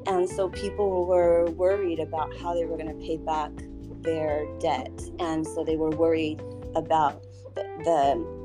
[0.06, 3.52] and so people were worried about how they were going to pay back
[4.02, 4.92] their debt.
[5.20, 6.42] And so they were worried
[6.76, 7.24] about
[7.56, 8.39] the, the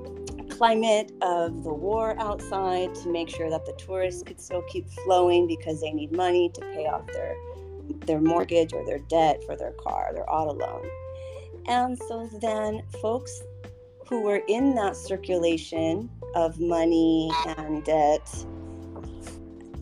[0.50, 5.46] climate of the war outside to make sure that the tourists could still keep flowing
[5.46, 7.37] because they need money to pay off their
[8.07, 10.88] their mortgage or their debt for their car, their auto loan.
[11.66, 13.42] And so then folks
[14.09, 18.46] who were in that circulation of money and debt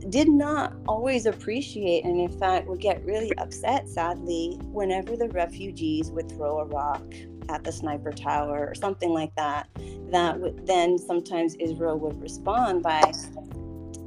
[0.09, 6.11] did not always appreciate and in fact would get really upset sadly whenever the refugees
[6.11, 7.05] would throw a rock
[7.49, 9.69] at the sniper tower or something like that,
[10.11, 13.13] that would then sometimes Israel would respond by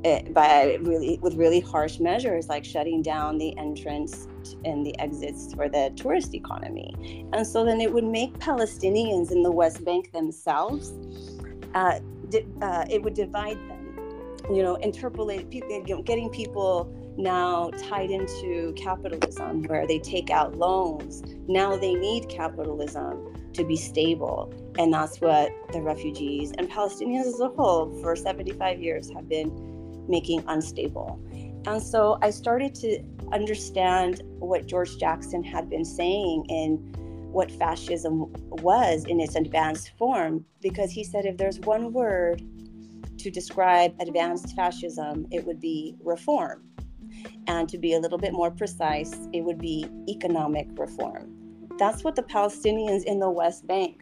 [0.04, 4.28] eh, by really with really harsh measures like shutting down the entrance
[4.63, 7.26] and the exits for the tourist economy.
[7.34, 10.93] And so then it would make Palestinians in the West Bank themselves,
[11.74, 13.82] uh, di- uh, it would divide them.
[14.52, 21.23] You know, interpellate people, getting people now tied into capitalism where they take out loans.
[21.47, 24.54] Now they need capitalism to be stable.
[24.78, 30.06] And that's what the refugees and Palestinians as a whole for 75 years have been
[30.08, 31.19] making unstable.
[31.65, 33.01] And so I started to
[33.32, 36.78] understand what George Jackson had been saying in
[37.32, 42.41] what fascism was in its advanced form, because he said if there's one word
[43.17, 46.63] to describe advanced fascism, it would be reform.
[47.47, 51.31] And to be a little bit more precise, it would be economic reform.
[51.77, 54.01] That's what the Palestinians in the West Bank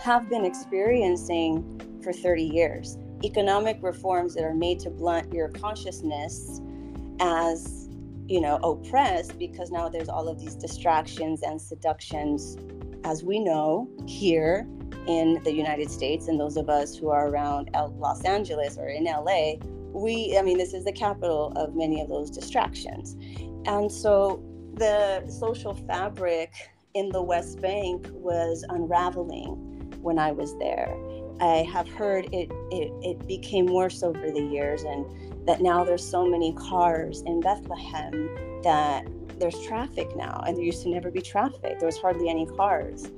[0.00, 2.98] have been experiencing for 30 years.
[3.24, 6.60] Economic reforms that are made to blunt your consciousness
[7.20, 7.88] as,
[8.26, 12.56] you know, oppressed because now there's all of these distractions and seductions,
[13.04, 14.66] as we know here
[15.06, 19.04] in the United States, and those of us who are around Los Angeles or in
[19.04, 19.54] LA,
[19.92, 23.16] we, I mean, this is the capital of many of those distractions.
[23.66, 24.42] And so
[24.74, 26.52] the social fabric
[26.94, 29.56] in the West Bank was unraveling
[30.02, 30.94] when I was there.
[31.40, 35.06] I have heard it, it, it became worse over the years, and
[35.46, 39.06] that now there's so many cars in Bethlehem that
[39.38, 41.78] there's traffic now, and there used to never be traffic.
[41.78, 43.10] There was hardly any cars.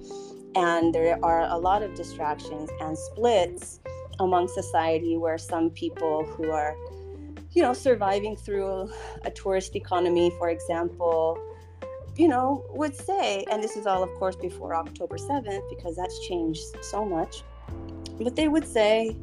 [0.57, 3.81] And there are a lot of distractions and splits
[4.21, 6.77] among society where some people who are,
[7.53, 8.91] you know, surviving through
[9.25, 11.39] a tourist economy, for example,
[12.17, 16.27] you know, would say, and this is all, of course, before October 7th, because that's
[16.27, 17.43] changed so much,
[18.21, 19.17] but they would say,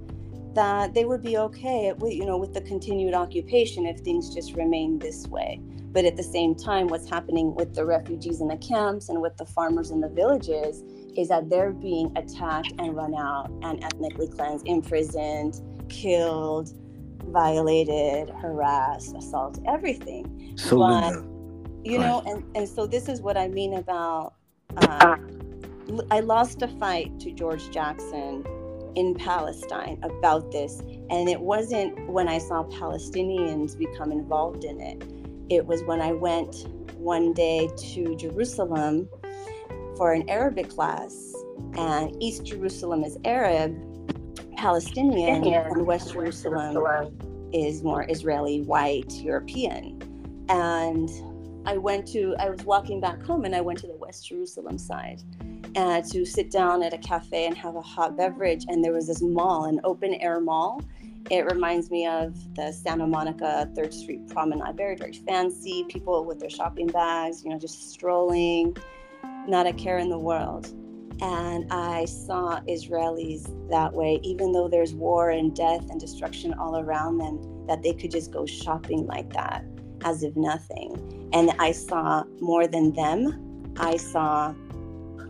[0.53, 4.53] that they would be okay with you know with the continued occupation if things just
[4.53, 5.59] remain this way.
[5.91, 9.35] But at the same time what's happening with the refugees in the camps and with
[9.37, 10.83] the farmers in the villages
[11.17, 15.59] is that they're being attacked and run out and ethnically cleansed imprisoned
[15.89, 16.73] killed
[17.25, 20.53] violated harassed assaulted everything.
[20.57, 21.13] So but,
[21.83, 24.35] you Go know and, and so this is what i mean about
[24.77, 25.17] uh,
[26.09, 28.45] I lost a fight to George Jackson
[28.95, 30.81] in Palestine about this.
[31.09, 35.03] And it wasn't when I saw Palestinians become involved in it,
[35.49, 39.09] it was when I went one day to Jerusalem
[39.97, 41.33] for an Arabic class.
[41.77, 43.77] And East Jerusalem is Arab,
[44.55, 46.77] Palestinian, and West Jerusalem
[47.53, 50.01] is more Israeli, white, European.
[50.49, 51.09] And
[51.65, 54.77] I went to, I was walking back home and I went to the West Jerusalem
[54.77, 55.21] side
[55.75, 58.65] uh, to sit down at a cafe and have a hot beverage.
[58.67, 60.81] And there was this mall, an open air mall.
[61.29, 64.75] It reminds me of the Santa Monica Third Street Promenade.
[64.75, 65.85] Very, very fancy.
[65.87, 68.75] People with their shopping bags, you know, just strolling,
[69.47, 70.73] not a care in the world.
[71.21, 76.77] And I saw Israelis that way, even though there's war and death and destruction all
[76.77, 79.63] around them, that they could just go shopping like that
[80.03, 81.29] as if nothing.
[81.31, 84.53] And I saw more than them, I saw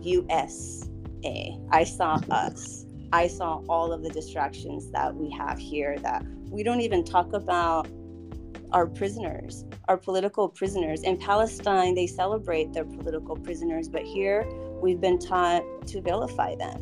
[0.04, 1.56] USA.
[1.70, 2.86] I saw us.
[3.12, 7.32] I saw all of the distractions that we have here that we don't even talk
[7.32, 7.88] about
[8.72, 11.02] our prisoners, our political prisoners.
[11.02, 14.46] In Palestine, they celebrate their political prisoners, but here
[14.80, 16.80] we've been taught to vilify them.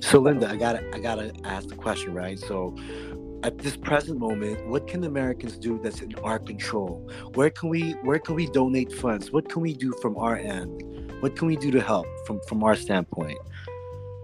[0.00, 2.38] so Linda, I gotta I gotta ask the question, right?
[2.38, 2.76] So
[3.42, 7.10] at this present moment, what can Americans do that's in our control?
[7.34, 9.32] Where can we where can we donate funds?
[9.32, 10.82] What can we do from our end?
[11.24, 13.38] What can we do to help from from our standpoint?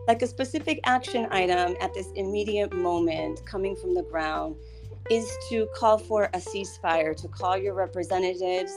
[0.07, 4.55] like a specific action item at this immediate moment coming from the ground
[5.09, 8.73] is to call for a ceasefire, to call your representatives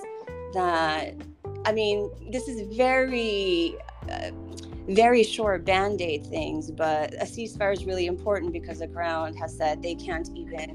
[0.54, 1.16] that,
[1.66, 3.76] I mean, this is very,
[4.10, 4.32] uh,
[4.88, 9.58] very short band aid things, but a ceasefire is really important because the ground has
[9.58, 10.70] said they can't even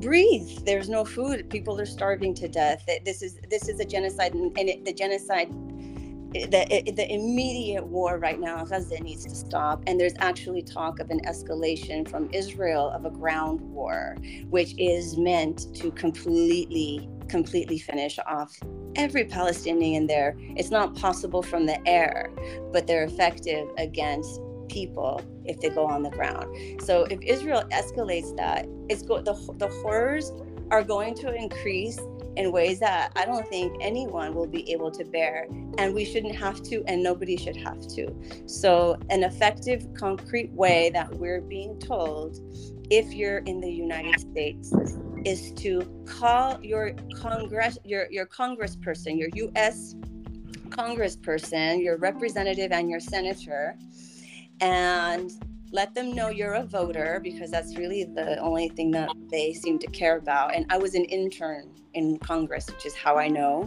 [0.00, 0.48] breathe.
[0.64, 1.48] There's no food.
[1.50, 2.84] People are starving to death.
[3.04, 5.50] This is this is a genocide and, and it, the genocide
[6.32, 9.82] the, the immediate war right now Gaza needs to stop.
[9.86, 14.16] And there's actually talk of an escalation from Israel of a ground war,
[14.50, 18.58] which is meant to completely, completely finish off
[18.96, 20.36] every Palestinian there.
[20.38, 22.30] It's not possible from the air,
[22.72, 26.82] but they're effective against people if they go on the ground.
[26.82, 30.32] So if Israel escalates that, it's go- the, the horrors
[30.70, 31.98] are going to increase
[32.38, 35.46] in ways that I don't think anyone will be able to bear.
[35.76, 38.14] And we shouldn't have to, and nobody should have to.
[38.46, 42.38] So, an effective, concrete way that we're being told
[42.90, 44.72] if you're in the United States
[45.24, 49.96] is to call your congress your your congressperson your US
[50.68, 53.76] congressperson your representative and your senator
[54.60, 55.32] and
[55.70, 59.78] let them know you're a voter because that's really the only thing that they seem
[59.78, 60.54] to care about.
[60.54, 63.62] And I was an intern in Congress, which is how I know.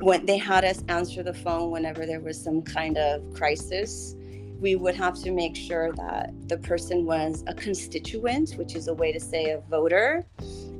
[0.00, 4.14] When they had us answer the phone whenever there was some kind of crisis,
[4.58, 8.94] we would have to make sure that the person was a constituent, which is a
[8.94, 10.26] way to say a voter.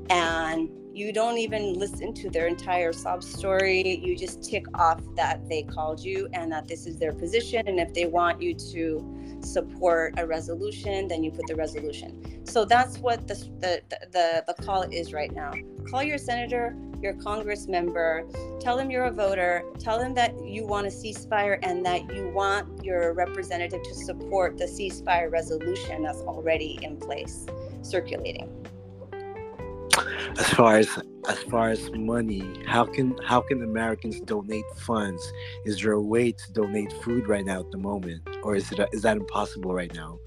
[0.09, 3.98] And you don't even listen to their entire sob story.
[3.98, 7.68] You just tick off that they called you and that this is their position.
[7.68, 12.44] And if they want you to support a resolution, then you put the resolution.
[12.46, 15.53] So that's what the, the, the, the call is right now.
[15.88, 18.24] Call your senator, your congress member,
[18.61, 22.29] tell them you're a voter, tell them that you want a ceasefire and that you
[22.29, 27.46] want your representative to support the ceasefire resolution that's already in place,
[27.83, 28.61] circulating
[30.38, 35.33] as far as as far as money how can how can americans donate funds?
[35.64, 38.78] Is there a way to donate food right now at the moment or is it
[38.78, 40.18] it is that impossible right now?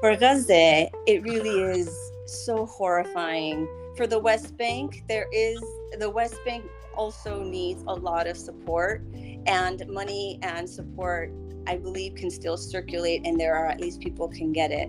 [0.00, 1.88] For gaza it really is
[2.26, 3.68] so horrifying.
[3.96, 5.60] For the west bank there is
[5.98, 9.02] the west bank also needs a lot of support
[9.46, 11.32] and money and support
[11.66, 14.88] I believe can still circulate and there are at least people can get it.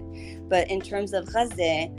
[0.49, 1.89] But in terms of Gaza,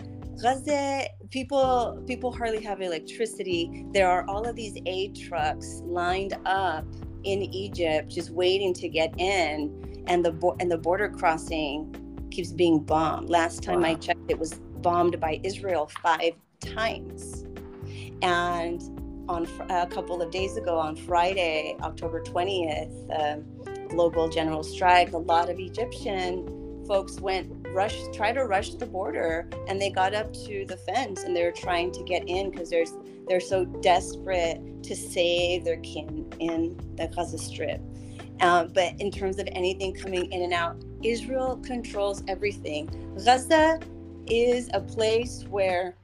[0.40, 3.86] Gaza people people hardly have electricity.
[3.92, 6.84] There are all of these aid trucks lined up
[7.24, 12.52] in Egypt just waiting to get in and the bo- and the border crossing keeps
[12.52, 13.30] being bombed.
[13.30, 13.88] Last time wow.
[13.88, 17.44] I checked it was bombed by Israel 5 times.
[18.22, 18.82] And
[19.28, 23.36] on a couple of days ago on Friday, October 20th, uh,
[23.88, 26.46] global general strike, a lot of Egyptian
[26.86, 31.24] folks went rush try to rush the border and they got up to the fence
[31.24, 32.92] and they're trying to get in because there's
[33.28, 37.80] they're so desperate to save their kin in the Gaza Strip.
[38.40, 42.86] Um, but in terms of anything coming in and out, Israel controls everything.
[43.24, 43.80] Gaza
[44.26, 45.94] is a place where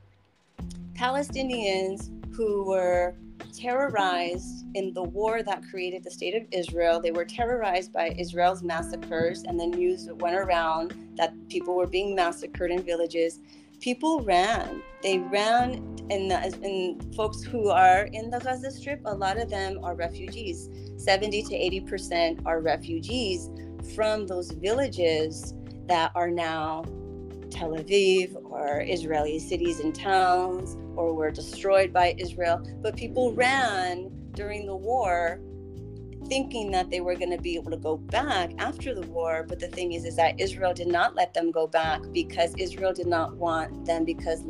[0.94, 3.14] Palestinians who were
[3.52, 7.00] terrorized in the war that created the state of Israel.
[7.00, 12.14] They were terrorized by Israel's massacres, and the news went around that people were being
[12.14, 13.40] massacred in villages.
[13.78, 14.82] People ran.
[15.02, 15.74] They ran,
[16.08, 20.70] and, and folks who are in the Gaza Strip, a lot of them are refugees.
[20.96, 23.50] 70 to 80 percent are refugees
[23.94, 25.52] from those villages
[25.88, 26.84] that are now
[27.50, 32.66] Tel Aviv or Israeli cities and towns or were destroyed by Israel.
[32.80, 35.38] But people ran during the war
[36.30, 39.60] thinking that they were going to be able to go back after the war but
[39.60, 43.06] the thing is is that israel did not let them go back because israel did
[43.06, 44.42] not want them because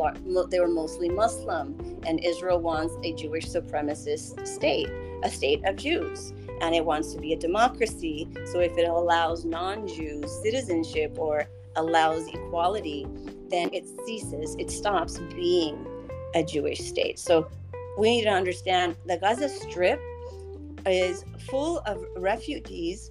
[0.50, 1.74] they were mostly muslim
[2.06, 4.88] and israel wants a jewish supremacist state
[5.24, 8.28] a state of jews and it wants to be a democracy.
[8.46, 13.06] So if it allows non-jews citizenship or allows equality
[13.48, 15.86] then it ceases it stops being
[16.34, 17.18] a jewish state.
[17.18, 17.48] So
[17.98, 20.00] we need to understand the Gaza Strip
[20.86, 23.10] is full of refugees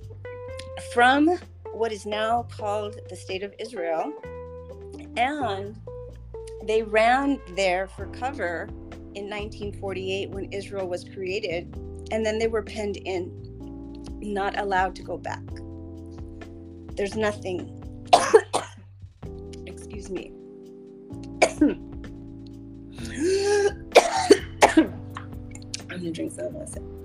[0.93, 1.38] from
[1.74, 4.13] what is now called the State of Israel.
[5.17, 5.76] And
[6.65, 8.67] they ran there for cover
[9.15, 11.74] in 1948 when Israel was created.
[12.11, 13.32] And then they were penned in,
[14.22, 15.43] not allowed to go back.
[16.95, 17.76] There's nothing.
[19.65, 20.34] Excuse me.
[25.91, 26.99] I'm gonna drink some of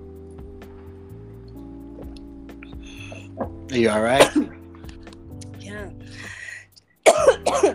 [3.75, 4.23] Are you all right?
[5.59, 5.91] yeah.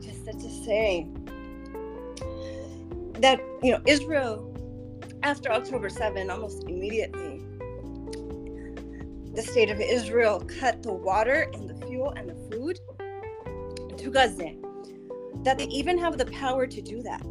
[0.00, 1.08] Just to say
[3.14, 4.54] that you know Israel,
[5.24, 7.42] after October 7, almost immediately,
[9.34, 12.78] the state of Israel cut the water and the fuel and the food
[13.98, 14.52] to Gaza.
[15.42, 17.26] That they even have the power to do that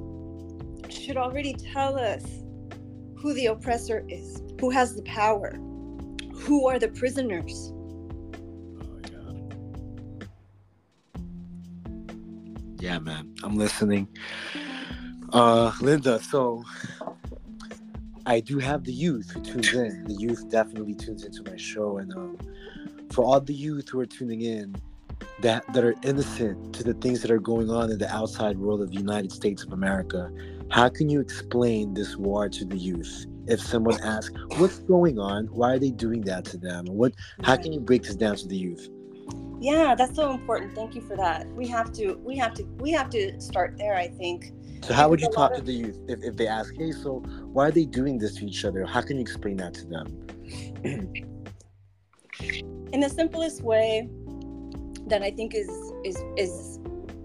[0.92, 2.26] should already tell us
[3.16, 5.58] who the oppressor is, who has the power,
[6.42, 7.72] who are the prisoners.
[8.84, 9.00] Oh,
[12.80, 13.00] yeah.
[13.00, 14.08] man, I'm listening.
[15.32, 16.64] Uh, Linda, so
[18.26, 20.04] I do have the youth who tunes in.
[20.06, 22.38] The youth definitely tunes into my show, and um,
[23.12, 24.76] for all the youth who are tuning in,
[25.42, 28.82] that that are innocent to the things that are going on in the outside world
[28.82, 30.30] of the United States of America,
[30.70, 33.26] how can you explain this war to the youth?
[33.48, 35.48] If someone asks, "What's going on?
[35.48, 37.14] Why are they doing that to them?" What?
[37.44, 38.90] How can you break this down to the youth?
[39.60, 40.74] Yeah, that's so important.
[40.74, 41.48] Thank you for that.
[41.54, 43.96] We have to, we have to, we have to start there.
[43.96, 44.54] I think.
[44.84, 45.58] So, how would you talk of...
[45.58, 47.20] to the youth if, if they ask, "Hey, so
[47.54, 50.08] why are they doing this to each other?" How can you explain that to them?
[52.92, 54.10] In the simplest way
[55.08, 55.70] that I think is
[56.04, 56.80] is is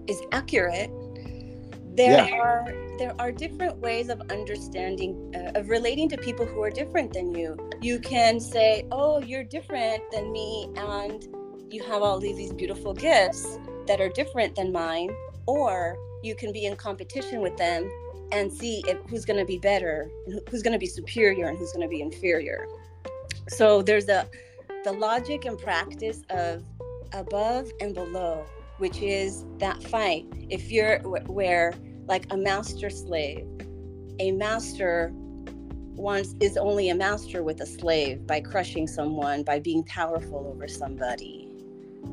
[0.07, 0.91] is accurate
[1.97, 2.35] there yeah.
[2.35, 2.65] are
[2.99, 7.33] there are different ways of understanding uh, of relating to people who are different than
[7.33, 7.57] you.
[7.81, 11.27] You can say oh you're different than me and
[11.69, 15.09] you have all these, these beautiful gifts that are different than mine
[15.47, 17.89] or you can be in competition with them
[18.31, 20.09] and see if, who's going to be better
[20.49, 22.67] who's going to be superior and who's going to be inferior.
[23.47, 24.29] So there's a
[24.83, 26.63] the logic and practice of
[27.11, 28.45] above and below
[28.77, 30.25] which is that fight.
[30.49, 31.73] If you're where
[32.07, 33.45] like a master slave.
[34.19, 35.11] A master
[35.97, 40.67] wants is only a master with a slave by crushing someone, by being powerful over
[40.67, 41.47] somebody.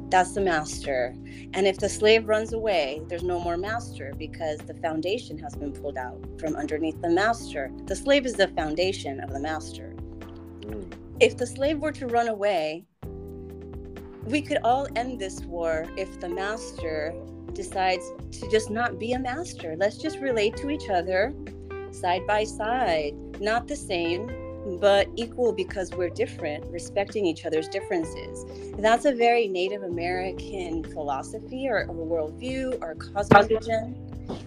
[0.08, 1.14] That's the master.
[1.54, 5.72] And if the slave runs away, there's no more master because the foundation has been
[5.72, 7.70] pulled out from underneath the master.
[7.86, 9.94] The slave is the foundation of the master.
[10.60, 10.92] Mm.
[11.20, 12.84] If the slave were to run away,
[14.24, 17.14] we could all end this war if the master
[17.54, 19.76] decides to just not be a master.
[19.78, 21.32] Let's just relate to each other
[21.90, 24.30] side by side, not the same,
[24.80, 28.44] but equal because we're different, respecting each other's differences.
[28.78, 34.00] That's a very Native American philosophy or, or worldview or cosmovision.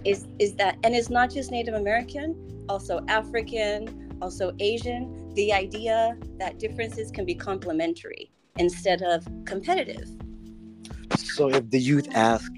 [0.04, 5.32] Is is that and it's not just Native American, also African, also Asian.
[5.36, 10.10] The idea that differences can be complementary instead of competitive.
[11.18, 12.52] So if the youth ask,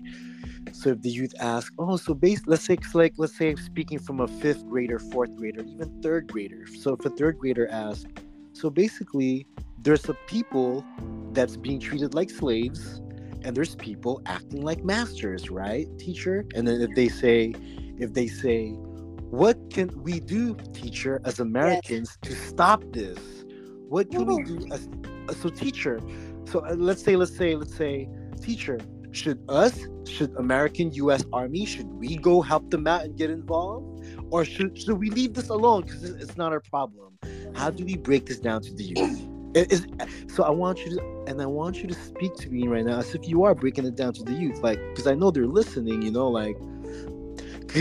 [0.79, 3.57] so if the youth ask, oh, so base, let's say, it's like, let's say, i'm
[3.57, 6.65] speaking from a fifth grader, fourth grader, even third grader.
[6.67, 8.05] So if a third grader asks,
[8.53, 9.45] so basically,
[9.81, 10.85] there's a people
[11.33, 13.01] that's being treated like slaves,
[13.43, 16.45] and there's people acting like masters, right, teacher?
[16.55, 17.53] And then if they say,
[17.97, 18.69] if they say,
[19.31, 22.31] what can we do, teacher, as Americans yes.
[22.31, 23.19] to stop this?
[23.89, 24.87] What can we do as
[25.41, 25.99] so teacher?
[26.45, 28.07] So uh, let's say, let's say, let's say,
[28.41, 28.79] teacher,
[29.19, 31.25] should us, should American U.S.
[31.33, 35.33] Army, should we go help them out and get involved, or should should we leave
[35.33, 37.13] this alone because it's not our problem?
[37.53, 39.27] How do we break this down to the youth?
[40.31, 42.99] So I want you to, and I want you to speak to me right now
[42.99, 45.47] as if you are breaking it down to the youth, like because I know they're
[45.47, 46.01] listening.
[46.01, 46.55] You know, like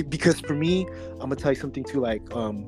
[0.08, 2.00] because for me, I'm gonna tell you something too.
[2.00, 2.64] Like, um,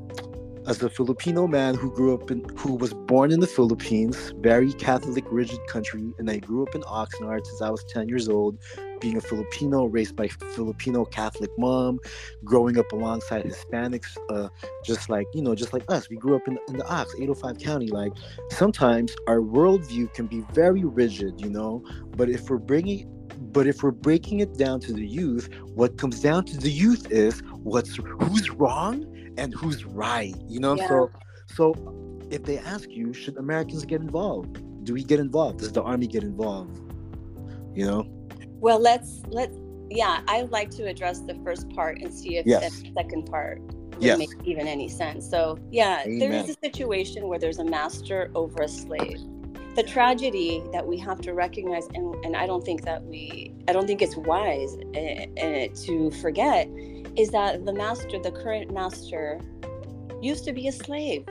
[0.66, 4.72] as a Filipino man who grew up in, who was born in the Philippines, very
[4.74, 8.58] Catholic, rigid country, and I grew up in Oxnard since I was 10 years old,
[9.00, 11.98] being a Filipino, raised by Filipino Catholic mom,
[12.44, 14.48] growing up alongside Hispanics, uh,
[14.84, 16.10] just like, you know, just like us.
[16.10, 17.88] We grew up in, in the Ox, 805 County.
[17.88, 18.12] Like,
[18.50, 21.82] sometimes our worldview can be very rigid, you know,
[22.16, 23.16] but if we're bringing
[23.52, 27.10] but if we're breaking it down to the youth, what comes down to the youth
[27.10, 29.06] is what's who's wrong
[29.36, 30.34] and who's right.
[30.48, 30.88] You know, yeah.
[30.88, 31.10] so
[31.46, 34.62] so if they ask you, should Americans get involved?
[34.84, 35.58] Do we get involved?
[35.58, 36.78] Does the army get involved?
[37.74, 38.06] You know?
[38.60, 39.50] Well, let's let
[39.90, 42.80] yeah, I'd like to address the first part and see if yes.
[42.80, 44.18] the second part would yes.
[44.18, 45.28] make even any sense.
[45.28, 46.18] So yeah, Amen.
[46.18, 49.18] there is a situation where there's a master over a slave
[49.76, 53.72] the tragedy that we have to recognize and, and i don't think that we i
[53.72, 56.68] don't think it's wise uh, to forget
[57.16, 59.40] is that the master the current master
[60.20, 61.24] used to be a slave.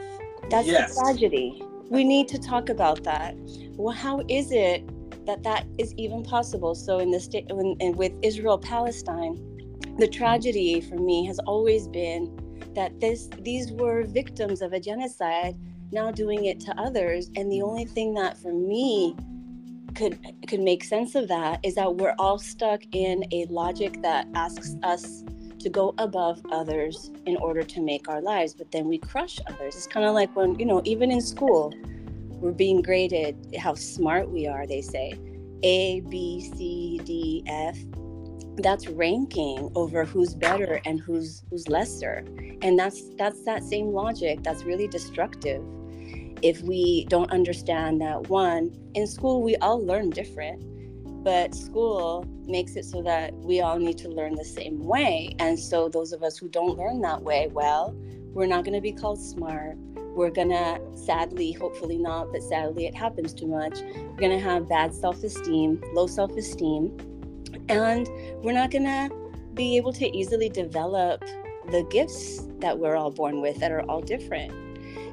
[0.49, 0.95] That's yes.
[0.95, 1.61] the tragedy.
[1.89, 3.35] We need to talk about that.
[3.77, 4.87] Well how is it
[5.25, 6.75] that that is even possible?
[6.75, 9.37] So in the state when, with israel palestine
[9.97, 12.33] the tragedy for me has always been
[12.73, 15.57] that this these were victims of a genocide
[15.91, 17.29] now doing it to others.
[17.35, 19.15] And the only thing that for me
[19.95, 24.27] could could make sense of that is that we're all stuck in a logic that
[24.35, 25.23] asks us
[25.59, 29.75] to go above others in order to make our lives but then we crush others.
[29.75, 31.73] It's kind of like when you know even in school
[32.41, 35.17] we're being graded how smart we are they say.
[35.63, 37.77] A b c d f.
[38.57, 42.25] That's ranking over who's better and who's who's lesser.
[42.61, 45.61] And that's that's that same logic that's really destructive.
[46.41, 50.63] If we don't understand that one in school we all learn different
[51.23, 55.35] but school makes it so that we all need to learn the same way.
[55.39, 57.95] And so those of us who don't learn that way well
[58.33, 59.75] we're not going to be called smart.
[60.15, 63.79] We're going to sadly hopefully not but sadly it happens too much.
[63.81, 66.97] We're going to have bad self-esteem low self-esteem
[67.69, 68.07] and
[68.43, 69.09] we're not going to
[69.53, 71.23] be able to easily develop
[71.71, 74.53] the gifts that we're all born with that are all different.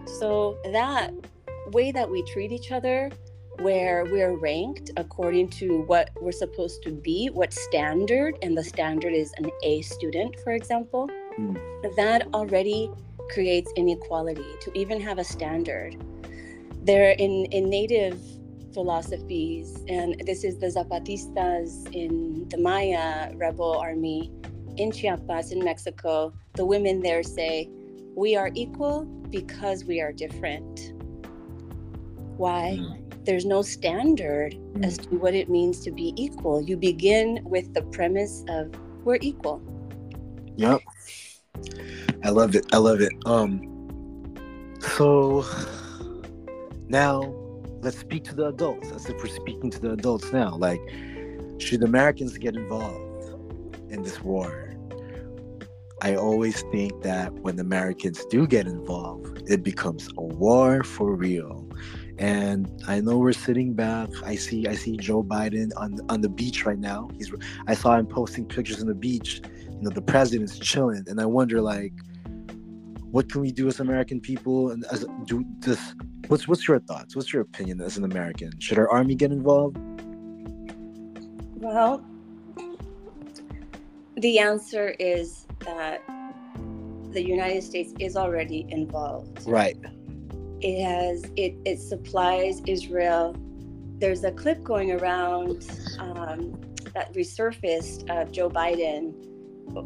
[0.08, 1.12] So that
[1.72, 3.10] way that we treat each other,
[3.60, 9.12] where we're ranked according to what we're supposed to be, what standard, and the standard
[9.12, 11.96] is an A student, for example, mm.
[11.96, 12.90] that already
[13.30, 15.96] creates inequality to even have a standard.
[16.82, 18.20] There in, in native
[18.72, 24.30] philosophies, and this is the Zapatistas in the Maya rebel army
[24.76, 27.68] in Chiapas in Mexico, the women there say,
[28.14, 30.92] We are equal because we are different.
[32.36, 32.78] Why?
[32.78, 33.05] Mm.
[33.26, 34.84] There's no standard mm.
[34.86, 36.62] as to what it means to be equal.
[36.62, 38.72] You begin with the premise of
[39.04, 39.60] we're equal.
[40.56, 40.80] Yep.
[42.24, 42.66] I love it.
[42.72, 43.12] I love it.
[43.26, 43.72] Um
[44.80, 45.44] so
[46.88, 47.34] now
[47.82, 50.56] let's speak to the adults as if we're speaking to the adults now.
[50.56, 50.80] Like,
[51.58, 53.34] should Americans get involved
[53.90, 54.74] in this war?
[56.02, 61.66] I always think that when Americans do get involved, it becomes a war for real.
[62.18, 64.08] And I know we're sitting back.
[64.24, 67.10] I see I see Joe Biden on on the beach right now.
[67.16, 67.30] He's
[67.66, 69.42] I saw him posting pictures on the beach.
[69.44, 71.92] You know, the president's chilling, and I wonder like,
[73.10, 74.70] what can we do as American people?
[74.70, 75.94] And as do this,
[76.28, 77.14] what's what's your thoughts?
[77.14, 78.52] What's your opinion as an American?
[78.60, 79.76] Should our army get involved?
[81.56, 82.02] Well,
[84.16, 86.02] the answer is that
[87.12, 89.46] the United States is already involved.
[89.46, 89.76] Right.
[90.60, 93.36] It has it it supplies Israel.
[93.98, 96.60] There's a clip going around um,
[96.94, 99.14] that resurfaced of Joe Biden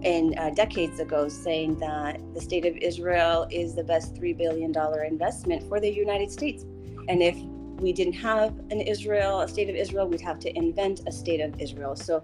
[0.05, 4.73] in uh, decades ago saying that the state of Israel is the best three billion
[4.73, 6.65] dollar investment for the United States,
[7.09, 7.37] and if
[7.81, 11.41] we didn't have an Israel, a state of Israel, we'd have to invent a state
[11.41, 11.97] of Israel.
[11.97, 12.23] So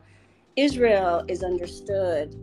[0.54, 2.34] Israel is understood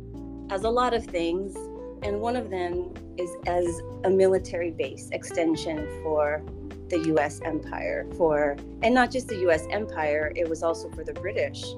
[0.49, 1.55] as a lot of things,
[2.03, 6.43] and one of them is as a military base extension for
[6.89, 11.13] the US empire for and not just the US empire it was also for the
[11.13, 11.75] British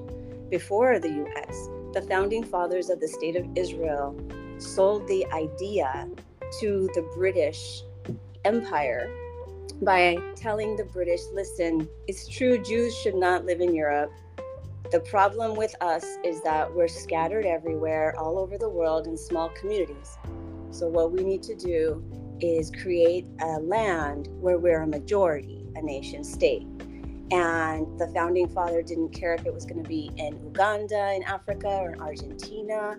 [0.50, 4.16] before the US, the founding fathers of the state of Israel
[4.58, 6.08] sold the idea
[6.60, 7.84] to the British
[8.44, 9.10] Empire
[9.82, 14.14] by telling the British, listen, it's true, Jews should not live in Europe.
[14.96, 19.50] The problem with us is that we're scattered everywhere, all over the world, in small
[19.50, 20.18] communities.
[20.70, 22.02] So, what we need to do
[22.40, 26.66] is create a land where we're a majority, a nation state.
[27.30, 31.24] And the founding father didn't care if it was going to be in Uganda, in
[31.24, 32.98] Africa, or in Argentina.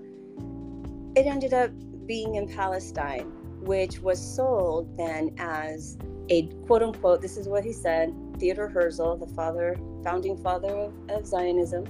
[1.16, 1.70] It ended up
[2.06, 3.32] being in Palestine,
[3.62, 5.96] which was sold then as
[6.28, 10.94] a quote unquote, this is what he said, Theodore Herzl, the father, founding father of,
[11.10, 11.84] of Zionism.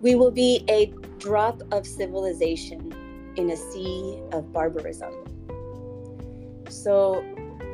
[0.00, 0.86] We will be a
[1.18, 5.12] drop of civilization in a sea of barbarism.
[6.68, 7.24] So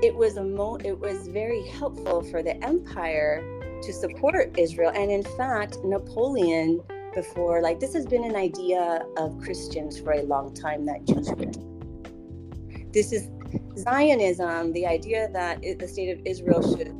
[0.02, 3.42] it was a mo- it was very helpful for the empire
[3.82, 4.92] to support Israel.
[4.94, 6.82] And in fact, Napoleon
[7.14, 11.30] before like this has been an idea of Christians for a long time that Jews
[11.30, 11.52] were.
[12.92, 13.28] This is
[13.76, 16.94] Zionism, the idea that the state of Israel should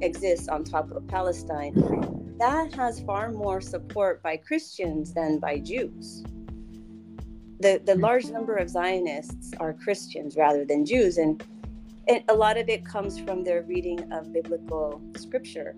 [0.00, 1.74] exist on top of Palestine.
[2.38, 6.24] That has far more support by Christians than by Jews
[7.60, 11.18] the, the large number of Zionists are Christians rather than Jews.
[11.18, 11.42] And
[12.08, 15.76] it, a lot of it comes from their reading of biblical scripture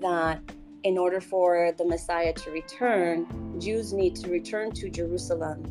[0.00, 0.40] that
[0.82, 5.64] in order for the Messiah to return, Jews need to return to Jerusalem,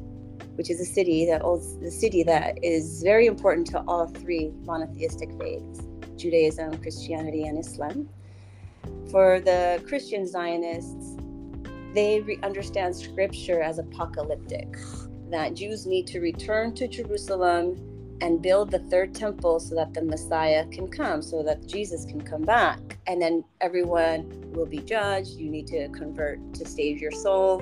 [0.55, 1.41] which is a city that
[1.81, 5.81] the city that is very important to all three monotheistic faiths,
[6.15, 8.09] Judaism, Christianity, and Islam.
[9.11, 11.17] For the Christian Zionists,
[11.93, 14.75] they re- understand scripture as apocalyptic
[15.31, 17.75] that Jews need to return to Jerusalem
[18.21, 22.21] and build the third temple so that the Messiah can come, so that Jesus can
[22.21, 22.97] come back.
[23.07, 25.31] And then everyone will be judged.
[25.31, 27.61] You need to convert to save your soul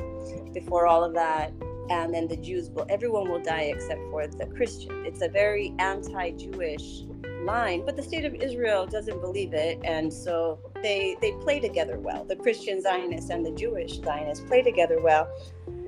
[0.53, 1.51] before all of that.
[1.89, 5.05] And then the Jews will, everyone will die except for the Christian.
[5.05, 7.03] It's a very anti Jewish
[7.43, 9.79] line, but the state of Israel doesn't believe it.
[9.83, 12.23] And so they, they play together well.
[12.23, 15.27] The Christian Zionists and the Jewish Zionists play together well,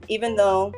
[0.07, 0.73] even though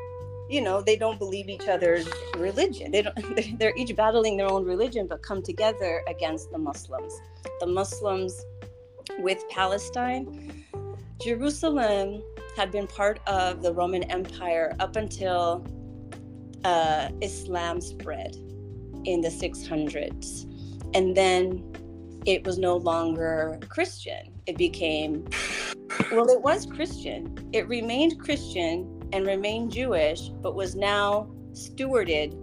[0.50, 2.08] you know they don't believe each other's
[2.38, 7.14] religion they don't they're each battling their own religion but come together against the muslims
[7.60, 8.46] the muslims
[9.20, 10.66] with palestine
[11.22, 12.24] jerusalem
[12.58, 15.66] had been part of the roman empire up until
[16.66, 18.36] uh, islam spread
[19.06, 20.46] in the 600s
[20.94, 21.64] and then
[22.26, 25.26] it was no longer christian it became
[26.12, 32.36] well it was christian it remained christian and remained Jewish, but was now stewarded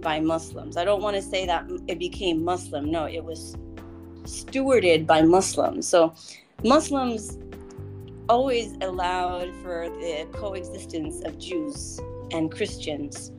[0.00, 0.76] by Muslims.
[0.76, 2.90] I don't want to say that it became Muslim.
[2.90, 3.56] No, it was
[4.24, 5.86] stewarded by Muslims.
[5.86, 6.14] So
[6.64, 7.38] Muslims
[8.30, 11.98] always allowed for the coexistence of Jews
[12.30, 13.32] and Christians.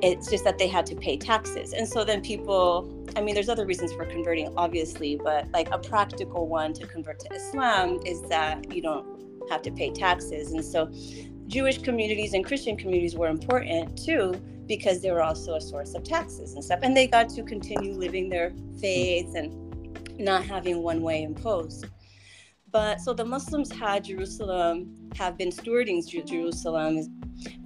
[0.00, 1.74] It's just that they had to pay taxes.
[1.74, 5.76] And so then people, I mean, there's other reasons for converting, obviously, but like a
[5.78, 9.06] practical one to convert to Islam is that you don't
[9.50, 10.52] have to pay taxes.
[10.52, 10.90] And so
[11.46, 14.32] Jewish communities and Christian communities were important too
[14.66, 16.80] because they were also a source of taxes and stuff.
[16.82, 21.84] And they got to continue living their faith and not having one way imposed.
[22.70, 26.98] But so the Muslims had Jerusalem, have been stewarding Jerusalem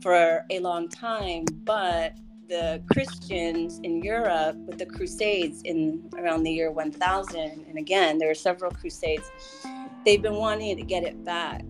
[0.00, 2.16] for a long time, but
[2.48, 8.28] the Christians in Europe with the Crusades in around the year 1000, and again, there
[8.28, 9.30] were several Crusades,
[10.04, 11.64] they've been wanting to get it back.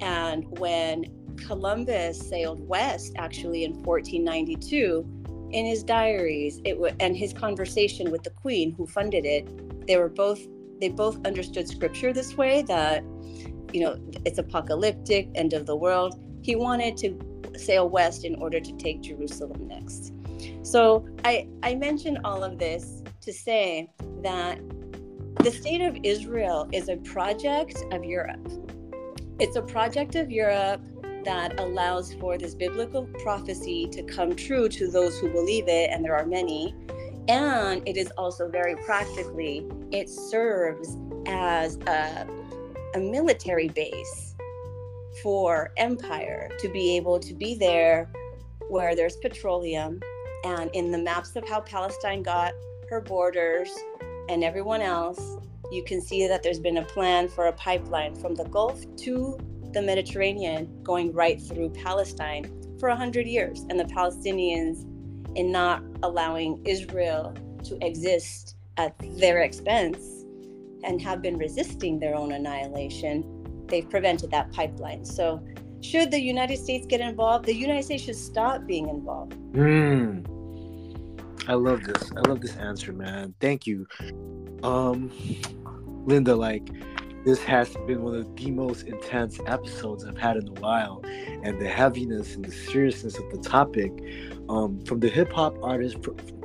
[0.00, 1.04] And when
[1.36, 8.22] Columbus sailed west actually in 1492 in his diaries it w- and his conversation with
[8.22, 9.46] the queen who funded it
[9.86, 10.40] they were both
[10.80, 13.02] they both understood scripture this way that
[13.72, 16.20] you know it's apocalyptic end of the world.
[16.42, 17.18] He wanted to
[17.56, 20.12] sail west in order to take jerusalem next.
[20.62, 23.90] So i i mentioned all of this to say
[24.22, 24.60] that
[25.42, 28.48] the state of israel is a project of europe.
[29.38, 30.80] It's a project of europe
[31.26, 36.04] that allows for this biblical prophecy to come true to those who believe it, and
[36.04, 36.74] there are many.
[37.28, 40.96] And it is also very practically, it serves
[41.26, 42.26] as a,
[42.94, 44.34] a military base
[45.22, 48.10] for empire to be able to be there
[48.68, 50.00] where there's petroleum
[50.44, 52.54] and in the maps of how Palestine got
[52.88, 53.70] her borders
[54.28, 55.38] and everyone else,
[55.72, 59.38] you can see that there's been a plan for a pipeline from the Gulf to
[59.72, 62.44] the Mediterranean going right through Palestine
[62.78, 63.66] for 100 years.
[63.68, 64.84] And the Palestinians,
[65.36, 67.34] in not allowing Israel
[67.64, 69.98] to exist at their expense
[70.82, 75.04] and have been resisting their own annihilation, they've prevented that pipeline.
[75.04, 75.42] So,
[75.82, 77.44] should the United States get involved?
[77.44, 79.34] The United States should stop being involved.
[79.52, 80.26] Mm.
[81.48, 82.10] I love this.
[82.16, 83.34] I love this answer, man.
[83.40, 83.86] Thank you.
[84.62, 85.12] Um,
[86.06, 86.68] Linda, like,
[87.24, 91.02] this has been one of the most intense episodes I've had in a while.
[91.04, 93.92] And the heaviness and the seriousness of the topic,
[94.48, 95.98] um, from the hip hop artist,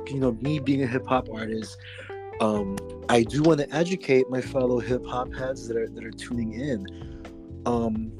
[0.06, 1.76] you know, me being a hip hop artist,
[2.40, 2.76] um,
[3.08, 6.54] I do want to educate my fellow hip hop heads that are that are tuning
[6.54, 6.86] in.
[7.66, 8.12] Um,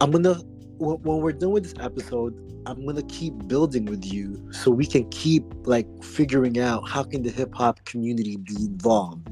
[0.00, 0.34] I'm gonna
[0.78, 2.34] when we're done with this episode,
[2.66, 7.22] I'm gonna keep building with you so we can keep like figuring out how can
[7.22, 9.28] the hip hop community be involved.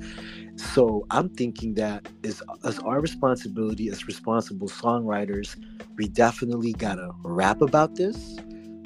[0.56, 5.56] So I'm thinking that is as our responsibility as responsible songwriters,
[5.96, 8.36] we definitely gotta rap about this.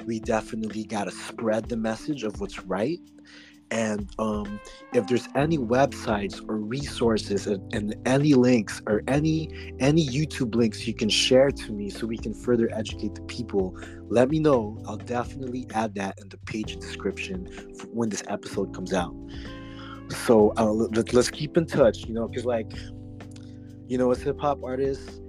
[0.05, 2.99] We definitely gotta spread the message of what's right.
[3.71, 4.59] And um,
[4.93, 9.49] if there's any websites or resources and, and, any links or any
[9.79, 13.75] any youtube links you can share to me so we can further educate the people
[14.07, 14.77] let me know.
[14.87, 17.47] I'll definitely add that in the page description
[17.91, 19.15] when this episode comes out.
[20.09, 22.71] So uh, let, let's keep in touch you know because like
[23.87, 25.19] you know as hip-hop artists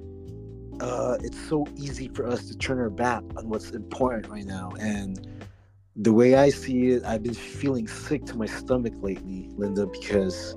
[0.80, 4.72] uh, it's so easy for us to turn our back on what's important right now
[4.78, 5.26] and
[5.98, 10.54] the way I see it, I've been feeling sick to my stomach lately, Linda, because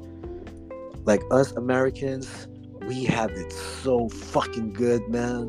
[1.05, 2.47] like us Americans,
[2.87, 5.43] we have it so fucking good, man.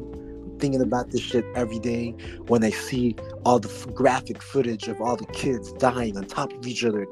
[0.45, 2.14] I'm thinking about this shit every day
[2.47, 6.53] when I see all the f- graphic footage of all the kids dying on top
[6.53, 7.07] of each other,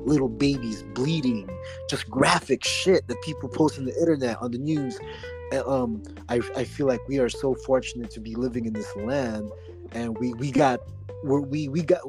[0.00, 1.48] little babies bleeding,
[1.88, 4.98] just graphic shit that people post on the internet, on the news.
[5.54, 8.94] And, um, I, I feel like we are so fortunate to be living in this
[8.96, 9.50] land
[9.92, 10.80] and we we got
[11.22, 12.00] we're, we we got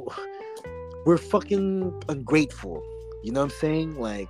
[1.06, 2.84] we're fucking ungrateful.
[3.24, 4.00] You know what I'm saying?
[4.00, 4.30] Like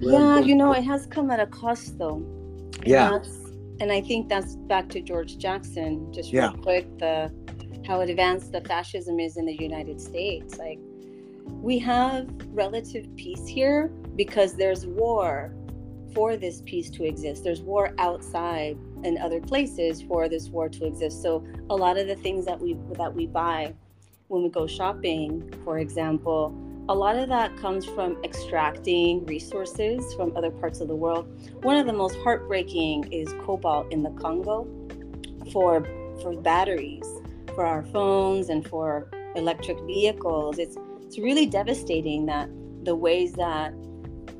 [0.00, 2.22] Yeah, you know, it has come at a cost though.
[2.84, 3.18] Yeah.
[3.80, 6.62] And, I think that's back to George Jackson, just real yeah.
[6.62, 7.32] quick, the
[7.86, 10.58] how advanced the fascism is in the United States.
[10.58, 10.78] Like
[11.46, 15.54] we have relative peace here because there's war
[16.14, 17.44] for this peace to exist.
[17.44, 21.22] There's war outside in other places for this war to exist.
[21.22, 23.74] So a lot of the things that we that we buy
[24.28, 26.54] when we go shopping, for example,
[26.88, 31.26] a lot of that comes from extracting resources from other parts of the world.
[31.62, 34.66] One of the most heartbreaking is cobalt in the Congo
[35.52, 35.86] for
[36.22, 37.06] for batteries,
[37.54, 40.58] for our phones and for electric vehicles.
[40.58, 42.48] It's it's really devastating that
[42.84, 43.72] the ways that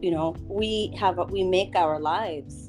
[0.01, 2.69] you know we have we make our lives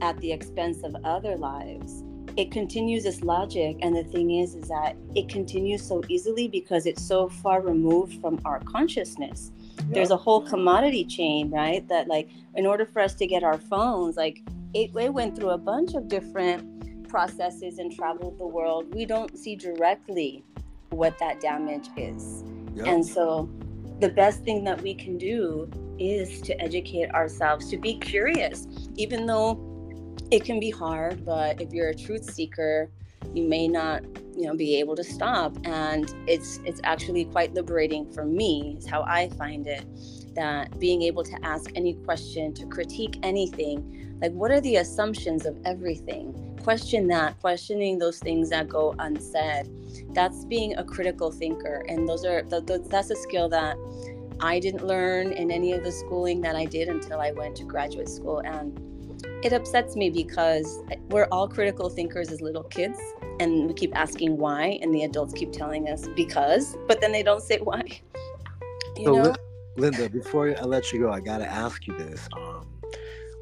[0.00, 2.04] at the expense of other lives.
[2.36, 6.86] It continues this logic and the thing is is that it continues so easily because
[6.86, 9.50] it's so far removed from our consciousness.
[9.90, 13.58] There's a whole commodity chain right that like in order for us to get our
[13.58, 14.40] phones like
[14.74, 18.94] it, it went through a bunch of different processes and traveled the world.
[18.94, 20.44] We don't see directly
[20.90, 22.44] what that damage is.
[22.86, 23.48] And so
[23.98, 25.68] the best thing that we can do
[25.98, 29.58] is to educate ourselves, to be curious, even though
[30.30, 31.24] it can be hard.
[31.24, 32.90] But if you're a truth seeker,
[33.34, 34.04] you may not,
[34.36, 35.56] you know, be able to stop.
[35.64, 38.76] And it's it's actually quite liberating for me.
[38.78, 39.84] Is how I find it.
[40.34, 45.46] That being able to ask any question, to critique anything, like what are the assumptions
[45.46, 46.56] of everything?
[46.62, 49.68] Question that, questioning those things that go unsaid.
[50.12, 53.76] That's being a critical thinker, and those are that's a skill that
[54.40, 57.64] I didn't learn in any of the schooling that I did until I went to
[57.64, 58.40] graduate school.
[58.44, 58.78] And
[59.44, 62.98] it upsets me because we're all critical thinkers as little kids,
[63.40, 67.22] and we keep asking why, and the adults keep telling us because, but then they
[67.22, 67.82] don't say why.
[68.96, 69.34] You so, know?
[69.76, 72.28] Linda, before I let you go, I got to ask you this.
[72.36, 72.66] Um,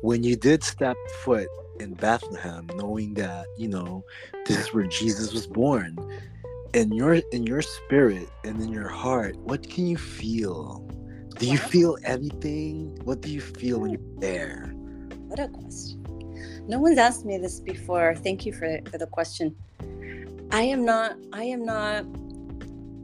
[0.02, 1.48] when you did step foot
[1.80, 4.04] in Bethlehem, knowing that, you know,
[4.46, 5.96] this is where Jesus was born,
[6.74, 10.86] in your in your spirit and in your heart, what can you feel?
[11.38, 12.98] Do you feel anything?
[13.04, 14.02] What do you feel when hmm.
[14.02, 14.72] you're there?
[15.28, 16.02] What a question.
[16.68, 18.14] No one's asked me this before.
[18.14, 19.54] Thank you for, for the question.
[20.50, 22.04] I am not I am not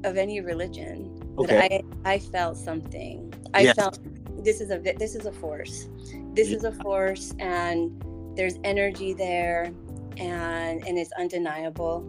[0.05, 1.19] of any religion.
[1.39, 1.83] Okay.
[2.05, 3.33] But I I felt something.
[3.55, 3.77] I yes.
[3.77, 3.99] felt
[4.45, 5.89] this is a this is a force.
[6.35, 6.57] This yeah.
[6.57, 8.03] is a force and
[8.37, 9.73] there's energy there
[10.17, 12.05] and and it's undeniable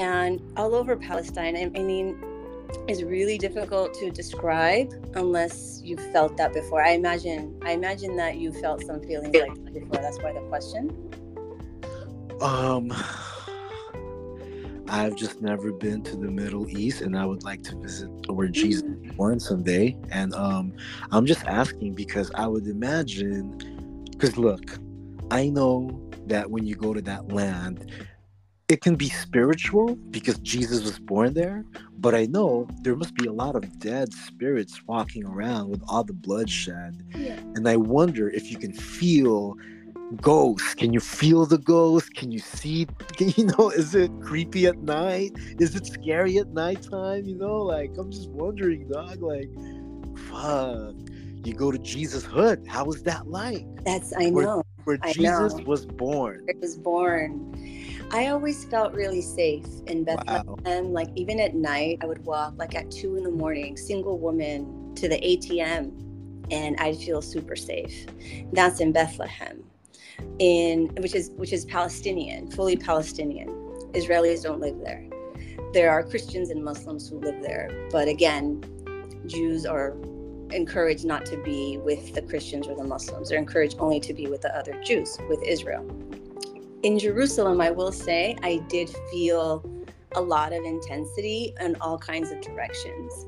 [0.00, 1.54] and all over Palestine.
[1.56, 2.18] I, I mean,
[2.88, 6.82] is really difficult to describe unless you've felt that before.
[6.82, 10.02] I imagine I imagine that you felt some feelings like that before.
[10.02, 10.90] That's why the question.
[12.40, 12.92] Um
[14.88, 18.48] I've just never been to the Middle East and I would like to visit where
[18.48, 19.16] Jesus was mm.
[19.16, 19.96] born someday.
[20.10, 20.72] And um
[21.10, 23.58] I'm just asking because I would imagine
[24.12, 24.78] because look,
[25.30, 27.90] I know that when you go to that land,
[28.70, 31.64] it can be spiritual because Jesus was born there,
[31.98, 36.04] but I know there must be a lot of dead spirits walking around with all
[36.04, 37.04] the bloodshed.
[37.12, 37.40] Yeah.
[37.56, 39.56] And I wonder if you can feel
[40.22, 40.74] ghosts.
[40.76, 42.10] Can you feel the ghosts?
[42.10, 42.86] Can you see?
[43.16, 45.32] Can, you know, is it creepy at night?
[45.58, 47.24] Is it scary at nighttime?
[47.24, 49.20] You know, like I'm just wondering, dog.
[49.20, 49.50] Like,
[50.28, 50.94] fuck.
[51.42, 52.64] You go to Jesus' hood.
[52.68, 53.66] How was that like?
[53.84, 54.62] That's I know.
[54.84, 55.64] Where I Jesus know.
[55.64, 56.46] was born.
[56.48, 57.50] I was born.
[58.12, 60.44] I always felt really safe in Bethlehem.
[60.46, 60.82] Wow.
[60.90, 64.94] Like even at night, I would walk like at two in the morning, single woman
[64.96, 65.92] to the ATM,
[66.50, 68.06] and I'd feel super safe.
[68.52, 69.62] That's in Bethlehem,
[70.40, 73.48] in which is which is Palestinian, fully Palestinian.
[73.92, 75.08] Israelis don't live there.
[75.72, 78.64] There are Christians and Muslims who live there, but again,
[79.26, 79.94] Jews are
[80.50, 83.28] encouraged not to be with the Christians or the Muslims.
[83.28, 85.86] They're encouraged only to be with the other Jews, with Israel.
[86.82, 89.62] In Jerusalem, I will say, I did feel
[90.12, 93.26] a lot of intensity in all kinds of directions.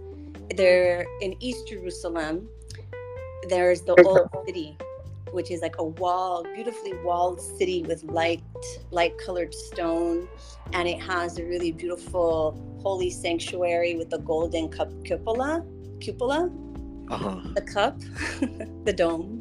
[0.57, 2.48] There in East Jerusalem,
[3.48, 4.76] there's the old city,
[5.32, 8.42] which is like a wall, beautifully walled city with light,
[8.90, 10.28] light colored stone,
[10.72, 15.62] and it has a really beautiful holy sanctuary with the golden cup cupola,
[16.00, 16.50] cupola,
[17.11, 17.40] Uh-huh.
[17.55, 18.00] the cup,
[18.84, 19.40] the dome,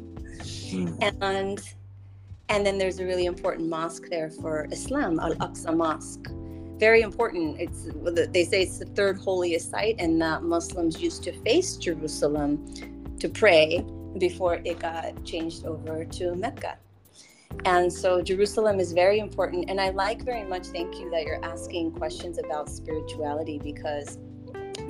[0.72, 1.18] Mm.
[1.22, 1.60] and
[2.52, 6.28] and then there's a really important mosque there for Islam, Al Aqsa Mosque.
[6.78, 7.58] Very important.
[7.58, 7.88] It's
[8.30, 12.50] they say it's the third holiest site, and that Muslims used to face Jerusalem
[13.20, 13.82] to pray
[14.18, 16.76] before it got changed over to Mecca.
[17.64, 19.70] And so Jerusalem is very important.
[19.70, 24.18] And I like very much, thank you, that you're asking questions about spirituality because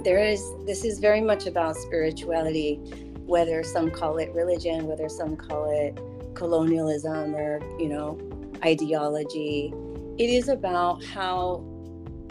[0.02, 2.76] there is, this is very much about spirituality,
[3.24, 5.96] whether some call it religion, whether some call it
[6.43, 8.18] colonialism or, you know,
[8.64, 9.72] ideology.
[10.18, 11.59] It is about how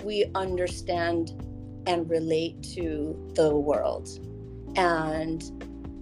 [0.03, 1.31] we understand
[1.87, 4.09] and relate to the world.
[4.75, 5.41] And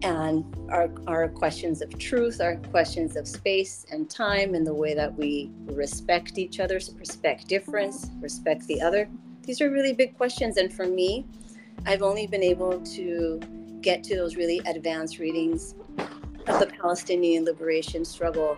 [0.01, 4.93] and our, our questions of truth, our questions of space and time, and the way
[4.93, 9.10] that we respect each other, respect difference, respect the other.
[9.43, 10.55] These are really big questions.
[10.55, 11.26] And for me,
[11.86, 13.41] I've only been able to
[13.82, 15.76] get to those really advanced readings
[16.49, 18.57] of the Palestinian liberation struggle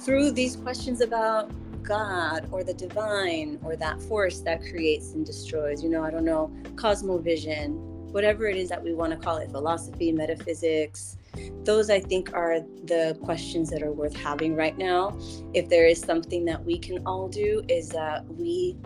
[0.00, 1.50] through these questions about
[1.82, 5.82] God or the divine or that force that creates and destroys.
[5.82, 7.74] You know, I don't know, cosmovision,
[8.12, 11.16] whatever it is that we want to call it, philosophy, metaphysics.
[11.64, 15.16] Those, I think, are the questions that are worth having right now.
[15.54, 18.76] If there is something that we can all do, is that we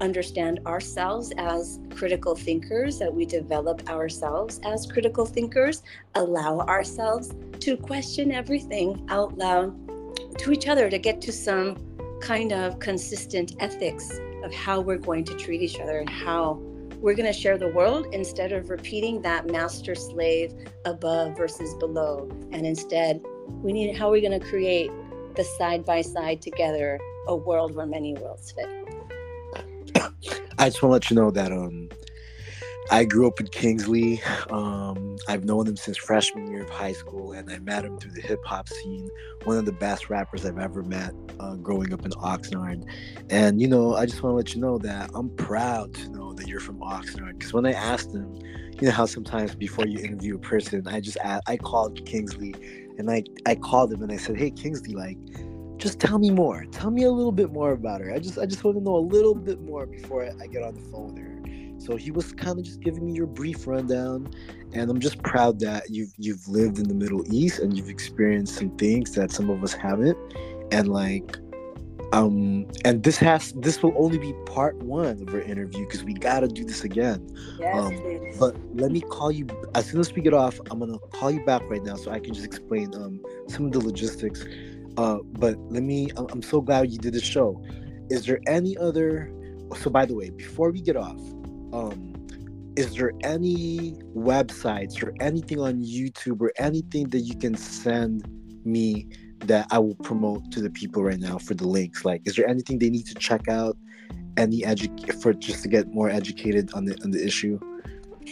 [0.00, 5.82] understand ourselves as critical thinkers, that we develop ourselves as critical thinkers,
[6.14, 9.74] allow ourselves to question everything out loud
[10.38, 11.76] to each other to get to some
[12.20, 16.54] kind of consistent ethics of how we're going to treat each other and how
[17.00, 22.28] we're going to share the world instead of repeating that master slave above versus below.
[22.52, 23.22] And instead,
[23.62, 24.90] we need how are we going to create
[25.34, 28.85] the side by side together a world where many worlds fit.
[30.58, 31.88] I just want to let you know that um,
[32.90, 34.22] I grew up in Kingsley.
[34.50, 38.12] Um, I've known him since freshman year of high school, and I met him through
[38.12, 39.08] the hip hop scene.
[39.44, 42.88] One of the best rappers I've ever met uh, growing up in Oxnard.
[43.28, 46.32] And you know, I just want to let you know that I'm proud to know
[46.34, 47.38] that you're from Oxnard.
[47.38, 48.32] Because when I asked him,
[48.80, 52.54] you know how sometimes before you interview a person, I just asked, I called Kingsley,
[52.98, 55.18] and I I called him and I said, Hey Kingsley, like
[55.78, 56.64] just tell me more.
[56.72, 58.12] Tell me a little bit more about her.
[58.12, 60.62] I just I just want to know a little bit more before I, I get
[60.62, 61.32] on the phone with her.
[61.78, 64.28] So he was kind of just giving me your brief rundown,
[64.72, 68.56] and I'm just proud that you've you've lived in the Middle East and you've experienced
[68.56, 70.16] some things that some of us haven't,
[70.72, 71.36] and like,
[72.12, 76.14] um, and this has this will only be part one of our interview because we
[76.14, 77.28] gotta do this again.
[77.58, 78.02] Yes, Um.
[78.38, 80.60] But let me call you as soon as we get off.
[80.70, 83.72] I'm gonna call you back right now so I can just explain um some of
[83.72, 84.44] the logistics.
[84.96, 86.08] Uh, but let me.
[86.16, 87.62] I'm, so glad you did the show.
[88.10, 89.30] Is there any other?
[89.76, 91.18] So by the way, before we get off,
[91.72, 92.14] um,
[92.76, 98.26] is there any websites or anything on YouTube or anything that you can send
[98.64, 99.08] me
[99.40, 102.04] that I will promote to the people right now for the links?
[102.04, 103.76] Like, is there anything they need to check out?
[104.36, 107.58] Any edu- for just to get more educated on the on the issue?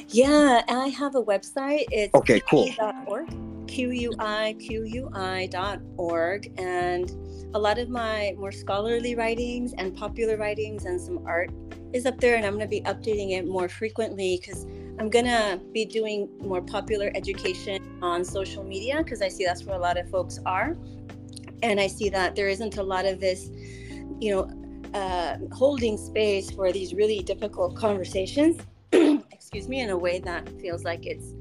[0.08, 1.84] yeah, I have a website.
[1.90, 2.68] It's Okay, cool.
[2.68, 3.32] QUI.org,
[3.74, 6.52] Q-U-I-Q-U-I.org.
[6.58, 7.10] And
[7.54, 11.50] a lot of my more scholarly writings and popular writings and some art
[11.92, 12.36] is up there.
[12.36, 14.64] And I'm going to be updating it more frequently because
[15.00, 19.64] I'm going to be doing more popular education on social media because I see that's
[19.64, 20.76] where a lot of folks are.
[21.62, 23.50] and I see that there isn't a lot of this,
[24.20, 24.48] you know,
[24.92, 28.60] uh, holding space for these really difficult conversations.
[29.32, 31.32] excuse me, in a way that feels like it's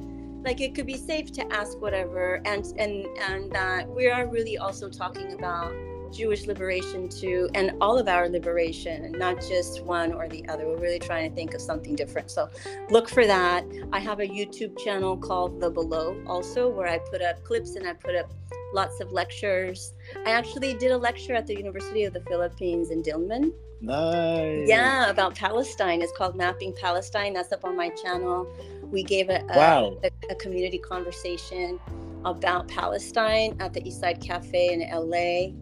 [0.44, 4.58] like it could be safe to ask whatever, and and and that we are really
[4.58, 5.74] also talking about
[6.12, 10.68] Jewish liberation too, and all of our liberation, and not just one or the other.
[10.68, 12.30] We're really trying to think of something different.
[12.30, 12.50] So
[12.89, 13.66] look for that.
[13.91, 17.88] I have a YouTube channel called The Below also, where I put up clips and
[17.88, 18.32] I put up
[18.74, 19.94] lots of lectures.
[20.26, 23.52] I actually did a lecture at the University of the Philippines in Diliman.
[23.82, 24.68] Nice.
[24.70, 26.02] Yeah, about Palestine.
[26.02, 27.34] It's called Mapping Palestine.
[27.34, 28.48] That's up on my channel.
[28.94, 29.98] We gave a, a, Wow.
[30.04, 31.80] a, a community conversation
[32.24, 35.58] about Palestine at the Eastside Cafe in LA.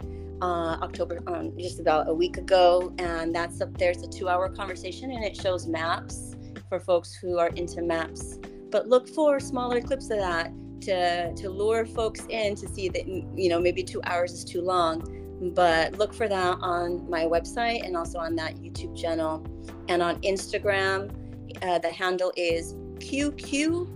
[0.46, 3.92] Uh, October, um, just about a week ago, and that's up there.
[3.92, 6.36] It's a two-hour conversation, and it shows maps
[6.68, 8.40] for folks who are into maps.
[8.72, 10.52] But look for smaller clips of that
[10.82, 14.62] to to lure folks in to see that you know maybe two hours is too
[14.62, 14.96] long.
[15.54, 19.46] But look for that on my website and also on that YouTube channel,
[19.90, 21.16] and on Instagram.
[21.62, 23.88] Uh, the handle is QQVX.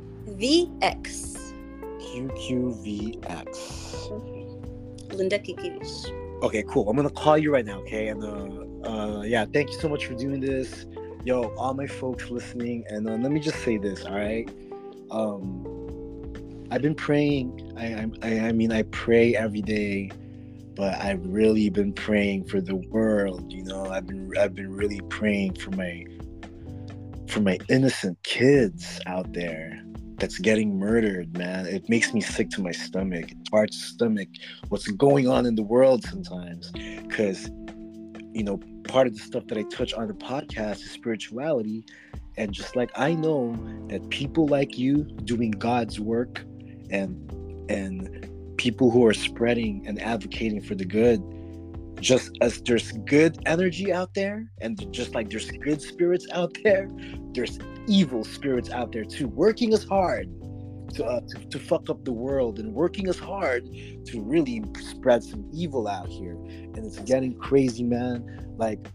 [2.02, 3.52] QQVX.
[5.14, 6.12] Linda Quiquivix.
[6.44, 6.90] Okay, cool.
[6.90, 8.08] I'm gonna call you right now, okay?
[8.10, 8.50] And uh,
[8.90, 10.86] uh, yeah, thank you so much for doing this,
[11.24, 11.54] yo.
[11.56, 14.50] All my folks listening, and uh, let me just say this, all right?
[15.12, 15.66] Um,
[16.72, 17.74] I've been praying.
[17.78, 20.10] I, I, I mean, I pray every day,
[20.76, 23.52] but I've really been praying for the world.
[23.54, 26.06] You know, I've been, I've been really praying for my,
[27.36, 29.84] for my innocent kids out there
[30.20, 31.66] that's getting murdered, man.
[31.66, 33.30] It makes me sick to my stomach.
[33.30, 34.30] It's hard to stomach
[34.70, 36.72] what's going on in the world sometimes.
[36.72, 37.52] Because,
[38.32, 41.84] you know, part of the stuff that I touch on the podcast is spirituality.
[42.38, 43.54] And just like I know
[43.90, 46.40] that people like you doing God's work
[46.90, 47.20] and
[47.70, 51.22] and people who are spreading and advocating for the good,
[52.00, 56.90] just as there's good energy out there, and just like there's good spirits out there,
[57.34, 60.30] there's evil spirits out there too, working as hard
[60.96, 63.66] to, uh, to, to fuck up the world and working as hard
[64.06, 66.34] to really spread some evil out here.
[66.34, 68.56] And it's getting crazy, man.
[68.58, 68.88] Like,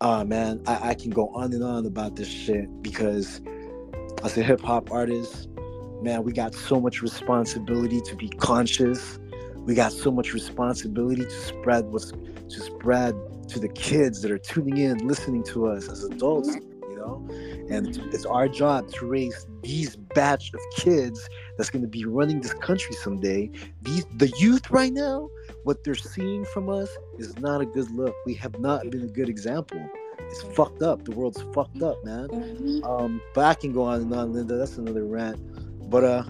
[0.00, 3.40] uh, man, I, I can go on and on about this shit because
[4.22, 5.48] as a hip hop artist,
[6.02, 9.18] man, we got so much responsibility to be conscious.
[9.64, 13.14] We got so much responsibility to spread what's to spread
[13.48, 17.26] to the kids that are tuning in, listening to us as adults, you know.
[17.70, 22.40] And it's, our job to raise these batch of kids that's going to be running
[22.40, 23.50] this country someday.
[23.82, 25.28] These the youth right now,
[25.64, 28.14] what they're seeing from us is not a good look.
[28.26, 29.80] We have not been a good example.
[30.18, 31.04] It's fucked up.
[31.04, 32.82] The world's fucked up, man.
[32.84, 34.56] Um, but I can go on and on, Linda.
[34.56, 35.40] That's another rant.
[35.90, 36.24] But uh,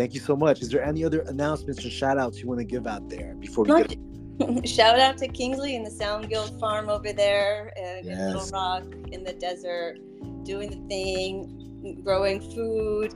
[0.00, 0.62] thank you so much.
[0.62, 3.64] Is there any other announcements or shout outs you want to give out there before
[3.64, 3.98] we get?
[4.66, 9.22] Shout out to Kingsley and the Sound Guild farm over there in, in Littlerock in
[9.22, 9.98] the desert,
[10.44, 13.14] doing the thing, growing food.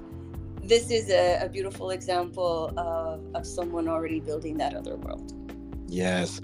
[0.62, 5.32] This is a, a beautiful example of, of someone already building that other world.
[5.86, 6.42] Yes.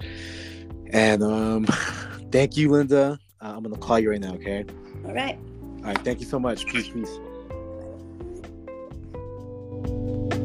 [0.87, 1.65] And um,
[2.31, 3.19] thank you, Linda.
[3.39, 4.33] Uh, I'm gonna call you right now.
[4.33, 4.65] Okay.
[5.05, 5.37] All right.
[5.37, 5.97] All right.
[5.99, 6.65] Thank you so much.
[6.65, 6.89] Peace.
[6.89, 7.19] Peace.
[9.83, 10.40] Thank you.